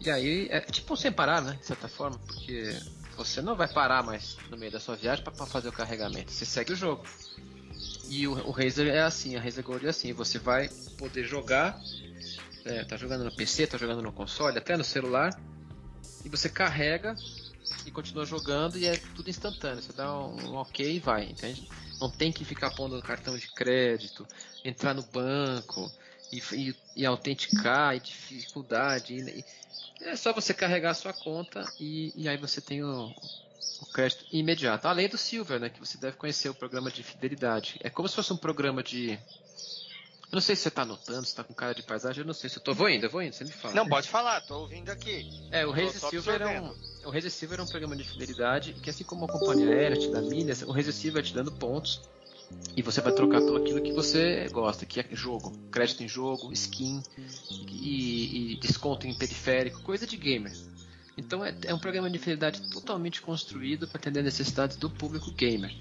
E 0.00 0.10
aí 0.10 0.48
é 0.50 0.60
tipo 0.60 0.96
sem 0.96 1.12
parar, 1.12 1.40
né? 1.40 1.56
De 1.60 1.66
certa 1.66 1.86
forma, 1.86 2.18
porque 2.26 2.76
você 3.16 3.40
não 3.40 3.54
vai 3.54 3.68
parar 3.68 4.02
mais 4.02 4.36
no 4.50 4.56
meio 4.56 4.72
da 4.72 4.80
sua 4.80 4.96
viagem 4.96 5.22
para 5.22 5.46
fazer 5.46 5.68
o 5.68 5.72
carregamento. 5.72 6.32
Você 6.32 6.44
segue 6.44 6.72
o 6.72 6.76
jogo. 6.76 7.04
E 8.08 8.26
o, 8.26 8.32
o 8.32 8.50
Razer 8.50 8.88
é 8.88 9.02
assim, 9.02 9.36
a 9.36 9.40
Razer 9.40 9.64
Gold 9.64 9.86
é 9.86 9.90
assim. 9.90 10.12
Você 10.12 10.38
vai 10.38 10.70
poder 10.96 11.24
jogar, 11.24 11.80
é, 12.64 12.84
tá 12.84 12.96
jogando 12.96 13.24
no 13.24 13.30
PC, 13.30 13.66
tá 13.66 13.78
jogando 13.78 14.02
no 14.02 14.12
console, 14.12 14.58
até 14.58 14.76
no 14.76 14.84
celular, 14.84 15.38
e 16.24 16.28
você 16.28 16.48
carrega 16.48 17.16
e 17.86 17.90
continua 17.90 18.24
jogando 18.24 18.78
e 18.78 18.86
é 18.86 18.96
tudo 19.14 19.30
instantâneo. 19.30 19.82
Você 19.82 19.92
dá 19.92 20.12
um, 20.14 20.52
um 20.52 20.54
ok 20.56 20.96
e 20.96 20.98
vai, 20.98 21.24
entende? 21.24 21.66
Não 22.00 22.10
tem 22.10 22.32
que 22.32 22.44
ficar 22.44 22.70
pondo 22.70 23.00
cartão 23.02 23.36
de 23.36 23.48
crédito, 23.48 24.26
entrar 24.64 24.94
no 24.94 25.02
banco 25.02 25.90
e, 26.30 26.42
e, 26.52 26.74
e 26.96 27.06
autenticar 27.06 27.96
e 27.96 28.00
dificuldade. 28.00 29.14
E, 29.14 29.44
é 30.00 30.16
só 30.16 30.32
você 30.32 30.52
carregar 30.52 30.90
a 30.90 30.94
sua 30.94 31.12
conta 31.12 31.64
e, 31.78 32.12
e 32.16 32.28
aí 32.28 32.36
você 32.36 32.60
tem 32.60 32.82
o, 32.82 33.14
o, 33.80 33.86
crédito 33.86 34.24
imediato. 34.32 34.86
Além 34.86 35.08
do 35.08 35.18
Silver, 35.18 35.60
né, 35.60 35.68
que 35.68 35.80
você 35.80 35.98
deve 35.98 36.16
conhecer 36.16 36.48
o 36.48 36.54
programa 36.54 36.90
de 36.90 37.02
fidelidade. 37.02 37.78
É 37.82 37.90
como 37.90 38.08
se 38.08 38.14
fosse 38.14 38.32
um 38.32 38.36
programa 38.36 38.82
de. 38.82 39.12
Eu 39.12 40.36
não 40.36 40.40
sei 40.40 40.56
se 40.56 40.62
você 40.62 40.68
está 40.68 40.82
anotando, 40.82 41.24
se 41.24 41.28
está 41.28 41.44
com 41.44 41.52
cara 41.52 41.74
de 41.74 41.82
paisagem, 41.82 42.22
eu 42.22 42.26
não 42.26 42.32
sei 42.32 42.48
se 42.48 42.56
eu 42.56 42.62
tô. 42.62 42.72
Vou 42.72 42.88
indo, 42.88 43.04
eu 43.04 43.10
vou 43.10 43.22
indo, 43.22 43.34
você 43.34 43.44
me 43.44 43.52
fala. 43.52 43.74
Não, 43.74 43.86
pode 43.86 44.08
falar, 44.08 44.40
tô 44.40 44.60
ouvindo 44.60 44.90
aqui. 44.90 45.30
É, 45.50 45.66
o 45.66 45.70
Razer 45.70 46.00
Silver 46.00 46.40
é 46.40 46.60
um. 46.60 46.74
O 47.04 47.30
Silver 47.30 47.60
é 47.60 47.62
um 47.62 47.66
programa 47.66 47.96
de 47.96 48.04
fidelidade 48.04 48.72
que, 48.74 48.88
assim 48.88 49.04
como 49.04 49.26
a 49.26 49.28
companhia 49.28 49.68
aérea 49.68 49.98
te 49.98 50.10
dá 50.10 50.22
milhas, 50.22 50.62
o 50.62 50.72
Razer 50.72 50.92
Silver 50.94 51.22
vai 51.22 51.30
te 51.30 51.34
dando 51.34 51.52
pontos 51.52 52.00
e 52.76 52.82
você 52.82 53.00
vai 53.00 53.12
trocar 53.12 53.40
pelo 53.40 53.56
aquilo 53.56 53.82
que 53.82 53.92
você 53.92 54.48
gosta, 54.50 54.86
que 54.86 55.00
é 55.00 55.06
jogo, 55.12 55.52
crédito 55.70 56.02
em 56.02 56.08
jogo, 56.08 56.52
skin 56.52 57.02
e, 57.68 58.54
e 58.54 58.56
desconto 58.56 59.06
em 59.06 59.14
periférico, 59.14 59.82
coisa 59.82 60.06
de 60.06 60.16
gamer. 60.16 60.52
Então 61.16 61.44
é, 61.44 61.54
é 61.66 61.74
um 61.74 61.78
programa 61.78 62.08
de 62.08 62.18
fidelidade 62.18 62.70
totalmente 62.70 63.20
construído 63.20 63.86
para 63.86 63.98
atender 63.98 64.22
necessidades 64.22 64.76
do 64.76 64.88
público 64.88 65.30
gamer. 65.32 65.74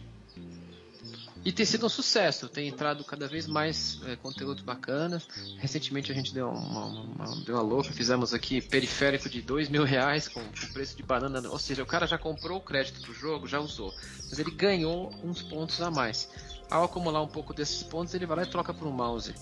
E 1.43 1.51
tem 1.51 1.65
sido 1.65 1.87
um 1.87 1.89
sucesso, 1.89 2.47
tem 2.47 2.67
entrado 2.67 3.03
cada 3.03 3.27
vez 3.27 3.47
mais 3.47 3.99
é, 4.05 4.15
conteúdo 4.15 4.61
bacana. 4.61 5.19
Recentemente 5.57 6.11
a 6.11 6.15
gente 6.15 6.31
deu 6.35 6.47
uma, 6.47 6.85
uma, 6.85 7.35
deu 7.43 7.55
uma 7.55 7.63
louca, 7.63 7.91
fizemos 7.91 8.31
aqui 8.31 8.61
periférico 8.61 9.27
de 9.27 9.41
dois 9.41 9.67
mil 9.67 9.83
reais 9.83 10.27
com, 10.27 10.39
com 10.39 10.67
preço 10.71 10.95
de 10.95 11.01
banana. 11.01 11.49
Ou 11.49 11.57
seja, 11.57 11.81
o 11.81 11.85
cara 11.85 12.05
já 12.05 12.15
comprou 12.17 12.59
o 12.59 12.61
crédito 12.61 13.01
do 13.01 13.13
jogo, 13.13 13.47
já 13.47 13.59
usou, 13.59 13.91
mas 14.29 14.37
ele 14.37 14.51
ganhou 14.51 15.11
uns 15.23 15.41
pontos 15.41 15.81
a 15.81 15.89
mais. 15.89 16.29
Ao 16.69 16.83
acumular 16.83 17.23
um 17.23 17.27
pouco 17.27 17.55
desses 17.55 17.81
pontos, 17.81 18.13
ele 18.13 18.27
vai 18.27 18.37
lá 18.37 18.43
e 18.43 18.45
troca 18.45 18.71
por 18.71 18.87
um 18.87 18.91
mouse. 18.91 19.33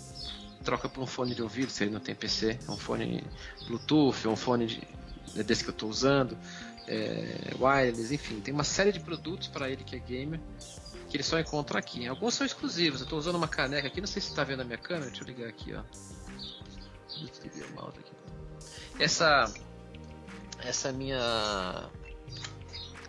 Troca 0.63 0.87
por 0.87 1.03
um 1.03 1.07
fone 1.07 1.35
de 1.35 1.43
ouvido, 1.43 1.69
se 1.69 1.83
ele 1.83 1.91
não 1.91 1.99
tem 1.99 2.15
PC. 2.15 2.59
Um 2.69 2.77
fone 2.77 3.23
Bluetooth, 3.67 4.25
um 4.25 4.37
fone 4.37 4.67
de, 4.67 4.87
desse 5.35 5.63
que 5.63 5.69
eu 5.69 5.73
estou 5.73 5.89
usando. 5.89 6.37
É, 6.87 7.53
wireless, 7.59 8.13
enfim. 8.13 8.39
Tem 8.39 8.53
uma 8.53 8.63
série 8.63 8.91
de 8.91 8.99
produtos 8.99 9.47
para 9.47 9.69
ele 9.69 9.83
que 9.83 9.95
é 9.95 9.99
gamer 9.99 10.39
que 11.09 11.17
ele 11.17 11.23
só 11.23 11.39
encontra 11.39 11.79
aqui. 11.79 12.07
Alguns 12.07 12.35
são 12.35 12.45
exclusivos. 12.45 13.01
Eu 13.01 13.05
estou 13.05 13.17
usando 13.17 13.35
uma 13.35 13.47
caneca 13.47 13.87
aqui, 13.87 13.99
não 13.99 14.07
sei 14.07 14.21
se 14.21 14.29
está 14.29 14.43
vendo 14.43 14.61
a 14.61 14.63
minha 14.63 14.77
câmera. 14.77 15.09
Deixa 15.09 15.23
eu 15.23 15.27
ligar 15.27 15.49
aqui, 15.49 15.73
ó. 15.73 15.81
Essa 18.99 19.51
essa 20.63 20.91
minha 20.91 21.89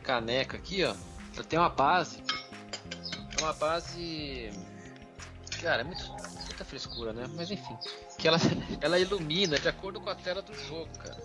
caneca 0.02 0.56
aqui, 0.56 0.84
ó, 0.84 0.94
ela 1.34 1.44
tem 1.44 1.58
uma 1.58 1.68
base 1.68 2.22
É 3.38 3.42
uma 3.42 3.52
base. 3.52 4.50
Cara, 5.60 5.82
é 5.82 5.84
muito, 5.84 6.02
muita 6.46 6.64
frescura, 6.64 7.12
né? 7.12 7.26
Mas 7.34 7.50
enfim. 7.50 7.76
Que 8.18 8.28
ela, 8.28 8.38
ela 8.80 8.98
ilumina 8.98 9.58
de 9.58 9.68
acordo 9.68 10.00
com 10.00 10.08
a 10.08 10.14
tela 10.14 10.40
do 10.40 10.54
jogo, 10.54 10.88
cara. 10.98 11.18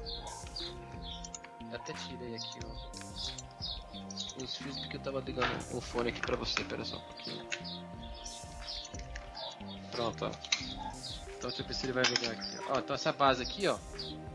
Até 1.76 1.94
tirei 1.94 2.36
aqui 2.36 2.60
ó, 2.66 4.44
os 4.44 4.56
fios 4.56 4.80
porque 4.80 4.96
eu 4.98 5.02
tava 5.02 5.20
ligando 5.20 5.76
o 5.76 5.82
fone 5.82 6.10
aqui 6.10 6.22
pra 6.22 6.38
você, 6.38 6.64
pera 6.64 6.86
só 6.86 6.98
um 6.98 7.02
pouquinho. 7.02 7.46
Pronto, 9.92 10.26
ó. 10.26 10.32
Então 11.38 11.50
deixa 11.50 11.62
eu 11.62 11.68
ver 11.68 11.74
se 11.74 11.86
ele 11.86 11.94
vai 11.94 12.04
ligar 12.04 12.32
aqui. 12.32 12.58
Ó, 12.70 12.80
então 12.80 12.96
essa 12.96 13.12
base 13.12 13.44
aqui, 13.44 13.68
ó, 13.68 13.78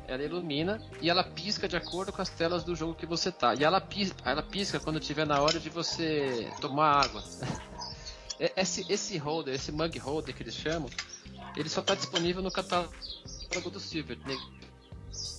ela 0.06 0.22
ilumina 0.22 0.82
e 1.00 1.08
ela 1.08 1.24
pisca 1.24 1.66
de 1.66 1.76
acordo 1.76 2.12
com 2.12 2.20
as 2.20 2.28
telas 2.28 2.62
do 2.62 2.76
jogo 2.76 2.94
que 2.94 3.06
você 3.06 3.32
tá. 3.32 3.54
E 3.54 3.64
ela 3.64 3.80
pisca, 3.80 4.16
ela 4.28 4.42
pisca 4.42 4.78
quando 4.78 5.00
tiver 5.00 5.26
na 5.26 5.40
hora 5.40 5.58
de 5.58 5.70
você 5.70 6.52
tomar 6.60 7.04
água. 7.04 7.24
esse, 8.38 8.84
esse 8.92 9.16
holder, 9.16 9.54
esse 9.54 9.72
mug 9.72 9.98
holder 9.98 10.34
que 10.34 10.42
eles 10.42 10.54
chamam, 10.54 10.90
ele 11.56 11.68
só 11.68 11.80
está 11.80 11.94
disponível 11.94 12.42
no 12.42 12.50
catálogo 12.50 12.90
do 13.70 13.80
Silver. 13.80 14.18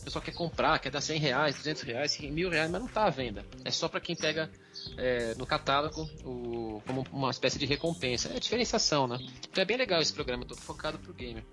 O 0.02 0.04
pessoal 0.04 0.24
quer 0.24 0.34
comprar, 0.34 0.80
quer 0.80 0.92
dar 0.92 1.02
100 1.02 1.20
reais, 1.20 1.56
200 1.56 1.84
reais, 1.84 2.20
mil 2.20 2.50
reais, 2.50 2.70
mas 2.70 2.82
não 2.82 2.88
está 2.88 3.06
à 3.06 3.10
venda. 3.10 3.46
É 3.64 3.72
só 3.72 3.88
para 3.88 4.00
quem 4.00 4.16
pega 4.16 4.52
é, 4.98 5.34
no 5.36 5.46
catálogo 5.46 6.10
o, 6.24 6.82
como 6.86 7.06
uma 7.12 7.30
espécie 7.32 7.58
de 7.58 7.66
recompensa. 7.66 8.30
É 8.36 8.40
diferenciação, 8.40 9.08
né? 9.08 9.18
Então 9.50 9.62
é 9.62 9.66
bem 9.66 9.78
legal 9.78 10.02
esse 10.02 10.14
programa, 10.14 10.46
todo 10.46 10.60
focado 10.60 11.00
pro 11.00 11.14
gamer. 11.14 11.44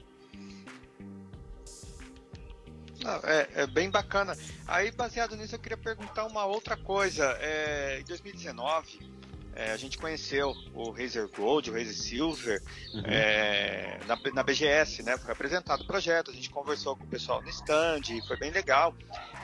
Não, 3.00 3.14
é, 3.22 3.48
é, 3.54 3.66
bem 3.66 3.90
bacana. 3.90 4.36
Aí, 4.66 4.90
baseado 4.90 5.36
nisso, 5.36 5.54
eu 5.54 5.58
queria 5.58 5.76
perguntar 5.76 6.26
uma 6.26 6.44
outra 6.44 6.76
coisa. 6.76 7.24
É, 7.40 8.00
em 8.00 8.04
2019, 8.04 9.17
é, 9.58 9.72
a 9.72 9.76
gente 9.76 9.98
conheceu 9.98 10.54
o 10.72 10.92
Razer 10.92 11.28
Gold, 11.36 11.68
o 11.68 11.74
Razer 11.74 11.92
Silver, 11.92 12.62
uhum. 12.94 13.02
é, 13.06 13.98
na, 14.06 14.16
na, 14.32 14.42
BGS, 14.44 15.02
né? 15.02 15.18
Foi 15.18 15.32
apresentado 15.32 15.82
o 15.82 15.84
projeto, 15.84 16.30
a 16.30 16.34
gente 16.34 16.48
conversou 16.48 16.94
com 16.94 17.02
o 17.02 17.08
pessoal 17.08 17.42
no 17.42 17.48
stand, 17.48 18.02
foi 18.28 18.36
bem 18.36 18.52
legal. 18.52 18.94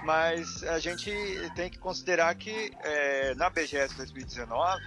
Mas 0.04 0.62
a 0.62 0.78
gente 0.78 1.10
tem 1.56 1.68
que 1.68 1.78
considerar 1.78 2.32
que 2.36 2.70
é, 2.84 3.34
na 3.34 3.50
BGS 3.50 3.96
2019 3.96 4.82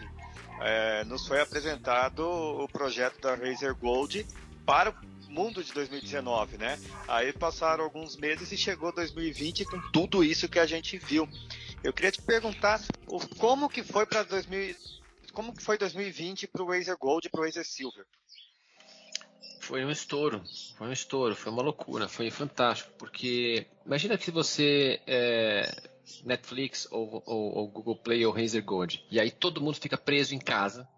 é, 0.61 1.03
nos 1.03 1.27
foi 1.27 1.41
apresentado 1.41 2.21
o 2.21 2.65
projeto 2.69 3.19
da 3.19 3.35
Razer 3.35 3.75
Gold 3.75 4.25
para 4.65 4.91
o 4.91 4.95
mundo 5.29 5.61
de 5.61 5.73
2019, 5.73 6.57
né? 6.57 6.79
Aí 7.05 7.33
passaram 7.33 7.83
alguns 7.83 8.15
meses 8.15 8.49
e 8.53 8.57
chegou 8.57 8.93
2020 8.93 9.65
com 9.65 9.81
tudo 9.91 10.23
isso 10.23 10.47
que 10.47 10.57
a 10.57 10.65
gente 10.65 10.97
viu. 10.97 11.27
Eu 11.83 11.91
queria 11.91 12.13
te 12.13 12.21
perguntar 12.21 12.81
o, 13.05 13.19
como 13.35 13.67
que 13.67 13.83
foi 13.83 14.05
para 14.05 14.23
2000, 14.23 14.73
como 15.37 15.53
que 15.53 15.61
foi 15.61 15.77
2020 15.77 16.47
para 16.47 16.63
o 16.63 16.65
Razer 16.65 16.97
Gold 16.97 17.27
e 17.27 17.29
para 17.29 17.41
o 17.41 17.43
Razer 17.43 17.63
Silver? 17.63 18.07
Foi 19.59 19.85
um 19.85 19.91
estouro, 19.91 20.41
foi 20.75 20.87
um 20.87 20.91
estouro, 20.91 21.35
foi 21.35 21.51
uma 21.51 21.61
loucura, 21.61 22.07
foi 22.07 22.31
fantástico, 22.31 22.91
porque 22.97 23.67
imagina 23.85 24.17
que 24.17 24.31
você 24.31 24.99
é 25.05 25.71
Netflix 26.23 26.87
ou, 26.89 27.21
ou, 27.23 27.55
ou 27.55 27.67
Google 27.67 27.97
Play 27.97 28.25
ou 28.25 28.33
Razer 28.33 28.63
Gold, 28.63 29.05
e 29.11 29.19
aí 29.19 29.29
todo 29.29 29.61
mundo 29.61 29.75
fica 29.75 29.95
preso 29.95 30.33
em 30.33 30.39
casa, 30.39 30.89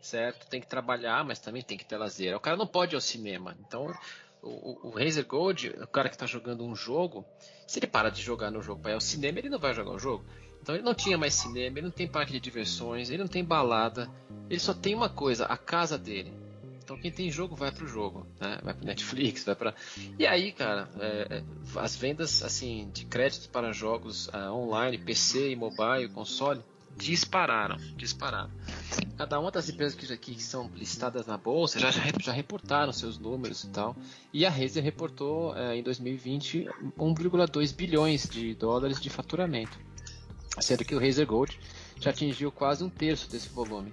certo? 0.00 0.46
Tem 0.46 0.60
que 0.60 0.68
trabalhar, 0.68 1.24
mas 1.24 1.40
também 1.40 1.60
tem 1.60 1.76
que 1.76 1.84
ter 1.84 1.96
lazer. 1.96 2.36
O 2.36 2.40
cara 2.40 2.56
não 2.56 2.66
pode 2.66 2.94
ir 2.94 2.96
ao 2.96 3.00
cinema. 3.00 3.56
Então, 3.66 3.92
o, 4.40 4.86
o, 4.86 4.90
Razer 4.90 5.26
Gold, 5.26 5.70
o 5.70 5.86
cara 5.88 6.08
que 6.08 6.14
está 6.14 6.26
jogando 6.26 6.64
um 6.64 6.76
jogo, 6.76 7.26
se 7.66 7.80
ele 7.80 7.88
para 7.88 8.08
de 8.08 8.22
jogar 8.22 8.52
no 8.52 8.62
jogo 8.62 8.80
para 8.80 8.92
ir 8.92 8.94
ao 8.94 9.00
cinema, 9.00 9.40
ele 9.40 9.48
não 9.48 9.58
vai 9.58 9.74
jogar 9.74 9.90
o 9.90 9.98
jogo. 9.98 10.24
Então 10.60 10.74
ele 10.74 10.84
não 10.84 10.94
tinha 10.94 11.16
mais 11.16 11.34
cinema, 11.34 11.78
ele 11.78 11.86
não 11.86 11.90
tem 11.90 12.06
parque 12.06 12.32
de 12.32 12.40
diversões, 12.40 13.10
ele 13.10 13.18
não 13.18 13.28
tem 13.28 13.44
balada, 13.44 14.10
ele 14.50 14.60
só 14.60 14.74
tem 14.74 14.94
uma 14.94 15.08
coisa, 15.08 15.46
a 15.46 15.56
casa 15.56 15.96
dele. 15.96 16.32
Então 16.82 16.98
quem 16.98 17.12
tem 17.12 17.30
jogo 17.30 17.54
vai 17.54 17.70
pro 17.70 17.86
jogo, 17.86 18.26
né? 18.40 18.58
vai 18.62 18.72
pro 18.72 18.86
Netflix, 18.86 19.44
vai 19.44 19.54
para 19.54 19.74
e 20.18 20.26
aí, 20.26 20.52
cara, 20.52 20.88
é, 20.98 21.38
é, 21.38 21.44
as 21.78 21.94
vendas 21.94 22.42
assim 22.42 22.90
de 22.94 23.04
créditos 23.04 23.46
para 23.46 23.72
jogos 23.72 24.28
uh, 24.28 24.52
online, 24.52 24.96
PC 24.96 25.50
e 25.50 25.56
mobile, 25.56 26.08
console 26.08 26.62
dispararam, 26.98 27.76
dispararam. 27.96 28.50
Cada 29.16 29.38
uma 29.38 29.50
das 29.50 29.68
empresas 29.68 29.94
que, 29.94 30.12
aqui, 30.12 30.42
são 30.42 30.70
listadas 30.74 31.26
na 31.26 31.36
bolsa 31.38 31.78
já, 31.78 31.90
já 31.90 32.32
reportaram 32.32 32.92
seus 32.92 33.18
números 33.18 33.64
e 33.64 33.68
tal. 33.68 33.96
E 34.32 34.44
a 34.44 34.50
Razer 34.50 34.82
reportou 34.82 35.56
é, 35.56 35.76
em 35.76 35.82
2020 35.82 36.68
1,2 36.98 37.74
bilhões 37.74 38.28
de 38.28 38.54
dólares 38.54 39.00
de 39.00 39.08
faturamento, 39.08 39.78
sendo 40.60 40.84
que 40.84 40.94
o 40.94 41.00
Razer 41.00 41.26
Gold 41.26 41.58
já 42.00 42.10
atingiu 42.10 42.50
quase 42.52 42.84
um 42.84 42.88
terço 42.88 43.30
desse 43.30 43.48
volume. 43.48 43.92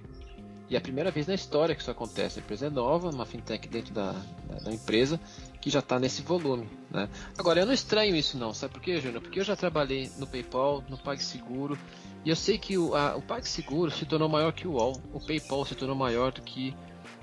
E 0.68 0.74
é 0.74 0.78
a 0.78 0.80
primeira 0.80 1.12
vez 1.12 1.28
na 1.28 1.34
história 1.34 1.74
que 1.74 1.80
isso 1.80 1.90
acontece. 1.90 2.40
A 2.40 2.42
empresa 2.42 2.66
é 2.66 2.70
nova, 2.70 3.10
uma 3.10 3.24
fintech 3.24 3.68
dentro 3.68 3.94
da, 3.94 4.12
da, 4.48 4.58
da 4.64 4.72
empresa, 4.72 5.20
que 5.60 5.70
já 5.70 5.78
está 5.78 5.98
nesse 5.98 6.22
volume. 6.22 6.68
Né? 6.90 7.08
Agora, 7.38 7.60
eu 7.60 7.66
não 7.66 7.72
estranho 7.72 8.16
isso 8.16 8.36
não, 8.36 8.52
sabe 8.52 8.74
por 8.74 8.82
quê, 8.82 9.00
Júnior? 9.00 9.22
Porque 9.22 9.38
eu 9.38 9.44
já 9.44 9.54
trabalhei 9.54 10.10
no 10.18 10.26
PayPal, 10.26 10.82
no 10.88 10.98
PagSeguro, 10.98 11.78
e 12.24 12.30
eu 12.30 12.36
sei 12.36 12.58
que 12.58 12.76
o, 12.76 12.96
a, 12.96 13.16
o 13.16 13.22
PagSeguro 13.22 13.92
se 13.92 14.04
tornou 14.04 14.28
maior 14.28 14.52
que 14.52 14.66
o 14.66 14.72
UOL, 14.72 15.00
o 15.12 15.20
PayPal 15.20 15.64
se 15.64 15.76
tornou 15.76 15.94
maior 15.94 16.32
do 16.32 16.42
que 16.42 16.74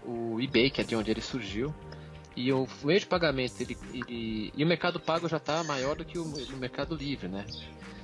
o 0.05 0.39
eBay, 0.39 0.69
que 0.69 0.79
é 0.79 0.83
de 0.83 0.95
onde 0.95 1.11
ele 1.11 1.21
surgiu, 1.21 1.73
e 2.35 2.51
o 2.51 2.67
meio 2.83 2.99
de 2.99 3.05
pagamento 3.05 3.61
ele, 3.61 3.77
ele 3.93 4.51
e 4.55 4.63
o 4.63 4.67
Mercado 4.67 4.99
Pago 4.99 5.29
já 5.29 5.37
está 5.37 5.63
maior 5.63 5.95
do 5.95 6.03
que 6.03 6.17
o, 6.17 6.23
o, 6.23 6.57
Mercado 6.57 6.95
Livre, 6.95 7.27
né? 7.27 7.45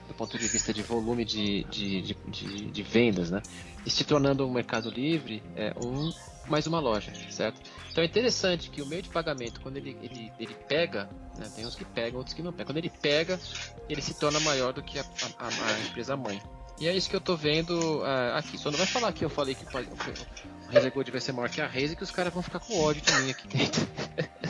Do 0.09 0.13
ponto 0.15 0.37
de 0.37 0.47
vista 0.47 0.73
de 0.73 0.81
volume 0.81 1.23
de, 1.23 1.63
de, 1.65 2.01
de, 2.01 2.17
de, 2.27 2.71
de 2.71 2.83
vendas, 2.83 3.29
né? 3.29 3.41
E 3.85 3.89
se 3.89 4.03
tornando 4.03 4.45
um 4.45 4.51
Mercado 4.51 4.89
Livre 4.89 5.41
é 5.55 5.71
um 5.79 6.11
mais 6.47 6.65
uma 6.65 6.79
loja, 6.79 7.13
certo? 7.29 7.61
Então 7.91 8.03
é 8.03 8.07
interessante 8.07 8.69
que 8.69 8.81
o 8.81 8.85
meio 8.85 9.03
de 9.03 9.09
pagamento, 9.09 9.61
quando 9.61 9.77
ele, 9.77 9.95
ele, 10.01 10.31
ele 10.39 10.55
pega, 10.67 11.07
né, 11.37 11.49
tem 11.55 11.65
uns 11.65 11.75
que 11.75 11.85
pegam, 11.85 12.17
outros 12.17 12.33
que 12.33 12.41
não 12.41 12.51
pegam. 12.51 12.73
Quando 12.73 12.77
ele 12.77 12.89
pega, 12.89 13.39
ele 13.87 14.01
se 14.01 14.15
torna 14.15 14.39
maior 14.39 14.73
do 14.73 14.81
que 14.81 14.97
a, 14.97 15.03
a, 15.37 15.47
a 15.47 15.79
empresa 15.87 16.17
mãe. 16.17 16.41
E 16.79 16.87
é 16.87 16.95
isso 16.95 17.09
que 17.09 17.15
eu 17.15 17.21
tô 17.21 17.35
vendo 17.35 17.99
uh, 17.99 18.35
aqui. 18.35 18.57
Só 18.57 18.71
não 18.71 18.77
vai 18.77 18.87
falar 18.87 19.11
que 19.11 19.23
eu 19.23 19.29
falei 19.29 19.53
que 19.53 19.63
o, 19.65 20.73
Razer 20.73 20.93
Gold 20.93 21.11
vai 21.11 21.21
ser 21.21 21.33
maior 21.33 21.49
que 21.49 21.61
a 21.61 21.67
Razer 21.67 21.95
que 21.95 22.03
os 22.03 22.11
caras 22.11 22.33
vão 22.33 22.41
ficar 22.41 22.59
com 22.59 22.79
ódio 22.81 23.01
de 23.01 23.11
mim 23.13 23.31
aqui 23.31 23.47
dentro. 23.47 23.87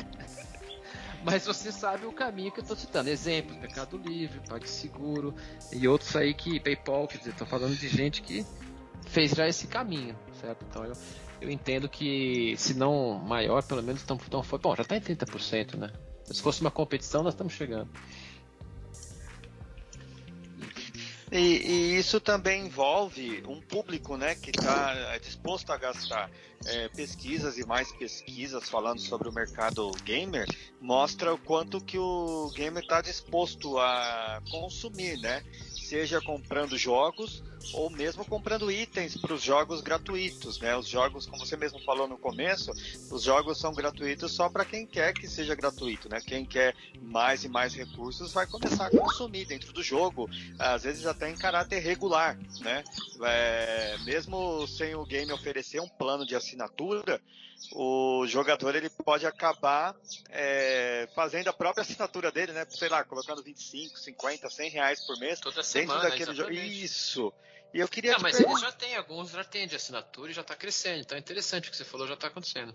Mas 1.32 1.46
você 1.46 1.72
sabe 1.72 2.06
o 2.06 2.12
caminho 2.12 2.52
que 2.52 2.60
eu 2.60 2.64
tô 2.64 2.76
citando. 2.76 3.10
Exemplos, 3.10 3.58
Mercado 3.58 3.98
Livre, 3.98 4.40
PagSeguro 4.48 5.34
e 5.72 5.88
outros 5.88 6.16
aí 6.16 6.34
que 6.34 6.60
PayPal, 6.60 7.08
quer 7.08 7.20
dizer, 7.20 7.36
tô 7.36 7.46
falando 7.46 7.76
de 7.76 7.88
gente 7.88 8.22
que 8.22 8.46
fez 9.08 9.32
já 9.32 9.48
esse 9.48 9.68
caminho, 9.68 10.16
certo? 10.40 10.66
Então 10.70 10.84
eu, 10.86 10.94
eu 11.42 11.50
entendo 11.50 11.88
que, 11.88 12.56
se 12.58 12.74
não 12.74 13.20
maior, 13.20 13.64
pelo 13.64 13.84
menos 13.84 14.04
tão, 14.04 14.18
tão 14.18 14.44
foi. 14.44 14.60
Bom, 14.60 14.76
já 14.76 14.84
tá 14.84 14.96
em 14.96 15.02
30%, 15.02 15.76
né? 15.78 15.92
Se 16.26 16.42
fosse 16.42 16.62
uma 16.62 16.72
competição, 16.72 17.24
nós 17.24 17.34
estamos 17.34 17.54
chegando. 17.54 17.90
E, 21.32 21.38
e, 21.38 21.98
isso 21.98 22.20
também 22.20 22.66
envolve 22.66 23.44
um 23.48 23.62
público 23.62 24.18
né, 24.18 24.34
que 24.34 24.50
está 24.50 25.18
disposto 25.20 25.72
a 25.72 25.78
gastar 25.78 26.30
é, 26.66 26.90
pesquisas 26.90 27.58
e 27.58 27.66
mais 27.66 27.92
pesquisas 27.92 28.68
falando 28.68 29.00
sobre 29.00 29.30
o 29.30 29.32
mercado 29.32 29.92
gamer, 30.04 30.48
mostra 30.82 31.34
o 31.34 31.38
quanto 31.38 31.80
que 31.80 32.00
o 32.00 32.52
gamer 32.56 32.82
está 32.82 33.00
disposto 33.02 33.78
a 33.78 34.42
consumir, 34.50 35.18
né? 35.20 35.44
Seja 35.72 36.20
comprando 36.20 36.78
jogos 36.78 37.44
ou 37.74 37.90
mesmo 37.90 38.26
comprando 38.26 38.72
itens 38.72 39.16
para 39.16 39.34
os 39.34 39.42
jogos 39.42 39.82
gratuitos, 39.82 40.60
né? 40.60 40.76
Os 40.76 40.88
jogos, 40.88 41.26
como 41.26 41.46
você 41.46 41.56
mesmo 41.56 41.80
falou 41.84 42.08
no 42.08 42.18
começo, 42.18 42.72
os 43.10 43.24
jogos 43.24 43.60
são 43.60 43.74
gratuitos 43.74 44.32
só 44.32 44.50
para 44.50 44.66
quem 44.66 44.86
quer 44.86 45.14
que 45.14 45.28
seja 45.28 45.56
gratuito, 45.56 46.10
né? 46.10 46.20
Quem 46.26 46.46
quer 46.46 46.76
mais 47.02 47.44
e 47.44 47.50
mais 47.50 47.74
recursos 47.74 48.34
vai 48.34 48.48
começar 48.48 48.88
a 48.88 48.90
consumir 48.90 49.46
dentro 49.46 49.72
do 49.72 49.84
jogo, 49.84 50.30
às 50.58 50.84
vezes 50.84 51.06
até 51.06 51.30
em 51.30 51.36
caráter 51.36 51.80
regular, 51.80 52.38
né? 52.62 52.84
É, 53.24 53.98
mesmo 54.00 54.68
sem 54.68 54.96
o 54.96 55.06
game 55.06 55.32
oferecer 55.32 55.80
um 55.80 55.90
plano 55.90 56.26
de 56.26 56.36
assinatura, 56.36 57.22
o 57.72 58.26
jogador 58.26 58.76
ele 58.76 58.90
pode 58.90 59.26
acabar 59.26 59.96
é, 60.30 61.08
fazendo 61.14 61.50
a 61.50 61.54
própria 61.54 61.82
assinatura 61.82 62.32
dele, 62.32 62.52
né? 62.52 62.66
Sei 62.70 62.90
lá, 62.90 63.04
colocando 63.04 63.44
25, 63.44 64.00
50, 64.00 64.50
100 64.50 64.70
reais 64.70 65.06
por 65.06 65.20
mês 65.20 65.40
Toda 65.40 65.62
semana, 65.62 66.10
dentro 66.10 66.12
daquele 66.12 66.36
jogo. 66.36 66.52
Isso. 66.52 67.34
E 67.74 67.80
eu 67.80 67.88
queria. 67.88 68.14
Não, 68.14 68.20
mas 68.20 68.38
perguntar... 68.38 68.52
eles 68.52 68.62
já 68.62 68.72
têm, 68.72 68.96
alguns 68.96 69.32
já 69.32 69.44
têm 69.44 69.68
de 69.68 69.76
assinatura 69.76 70.32
e 70.32 70.34
já 70.34 70.42
está 70.42 70.56
crescendo. 70.56 71.02
Então 71.02 71.16
é 71.16 71.20
interessante 71.20 71.68
o 71.68 71.72
que 71.72 71.78
você 71.78 71.86
falou, 71.86 72.08
já 72.08 72.16
está 72.16 72.28
acontecendo. 72.28 72.74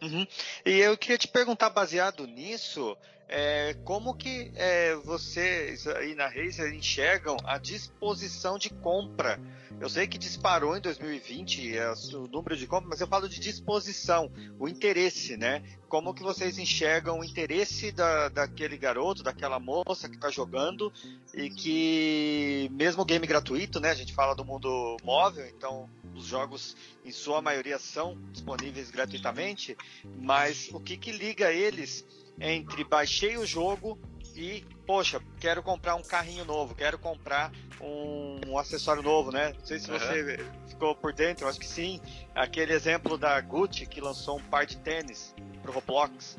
Uhum. 0.00 0.26
E 0.66 0.78
eu 0.78 0.96
queria 0.98 1.18
te 1.18 1.28
perguntar, 1.28 1.70
baseado 1.70 2.26
nisso, 2.26 2.96
é, 3.28 3.74
como 3.84 4.14
que 4.14 4.52
é, 4.54 4.94
vocês 4.96 5.86
aí 5.86 6.14
na 6.14 6.26
Razer 6.26 6.72
enxergam 6.74 7.36
a 7.44 7.58
disposição 7.58 8.58
de 8.58 8.70
compra? 8.70 9.40
Eu 9.80 9.88
sei 9.88 10.06
que 10.06 10.18
disparou 10.18 10.76
em 10.76 10.80
2020 10.80 11.76
é, 11.76 11.92
o 12.14 12.28
número 12.28 12.56
de 12.56 12.66
compra, 12.66 12.90
mas 12.90 13.00
eu 13.00 13.06
falo 13.06 13.28
de 13.28 13.40
disposição, 13.40 14.30
o 14.58 14.68
interesse, 14.68 15.36
né? 15.36 15.62
Como 15.88 16.14
que 16.14 16.22
vocês 16.22 16.58
enxergam 16.58 17.20
o 17.20 17.24
interesse 17.24 17.90
da, 17.90 18.28
daquele 18.28 18.76
garoto, 18.76 19.22
daquela 19.22 19.58
moça 19.58 20.08
que 20.08 20.14
está 20.14 20.30
jogando 20.30 20.92
e 21.34 21.50
que 21.50 22.70
mesmo 22.72 23.04
game 23.04 23.26
gratuito, 23.26 23.80
né? 23.80 23.90
A 23.90 23.94
gente 23.94 24.14
fala 24.14 24.34
do 24.34 24.44
mundo 24.44 24.96
móvel, 25.02 25.46
então 25.48 25.88
os 26.14 26.26
jogos 26.26 26.76
em 27.04 27.10
sua 27.10 27.40
maioria 27.40 27.78
são 27.78 28.16
disponíveis 28.30 28.90
gratuitamente, 28.90 29.76
mas 30.20 30.68
o 30.72 30.78
que, 30.78 30.96
que 30.96 31.10
liga 31.10 31.50
eles 31.50 32.06
entre 32.40 32.84
baixei 32.84 33.36
o 33.36 33.46
jogo 33.46 33.98
e, 34.34 34.64
poxa, 34.86 35.20
quero 35.40 35.62
comprar 35.62 35.94
um 35.94 36.02
carrinho 36.02 36.44
novo, 36.44 36.74
quero 36.74 36.98
comprar 36.98 37.52
um, 37.80 38.40
um 38.46 38.58
acessório 38.58 39.02
novo, 39.02 39.30
né? 39.30 39.52
Não 39.58 39.64
sei 39.64 39.78
se 39.78 39.90
você 39.90 40.22
uhum. 40.22 40.68
ficou 40.68 40.94
por 40.94 41.12
dentro, 41.12 41.48
acho 41.48 41.58
que 41.58 41.66
sim. 41.66 42.00
Aquele 42.34 42.72
exemplo 42.72 43.18
da 43.18 43.40
Gucci 43.40 43.86
que 43.86 44.00
lançou 44.00 44.38
um 44.38 44.42
par 44.42 44.64
de 44.64 44.76
tênis 44.78 45.34
pro 45.62 45.72
Roblox 45.72 46.38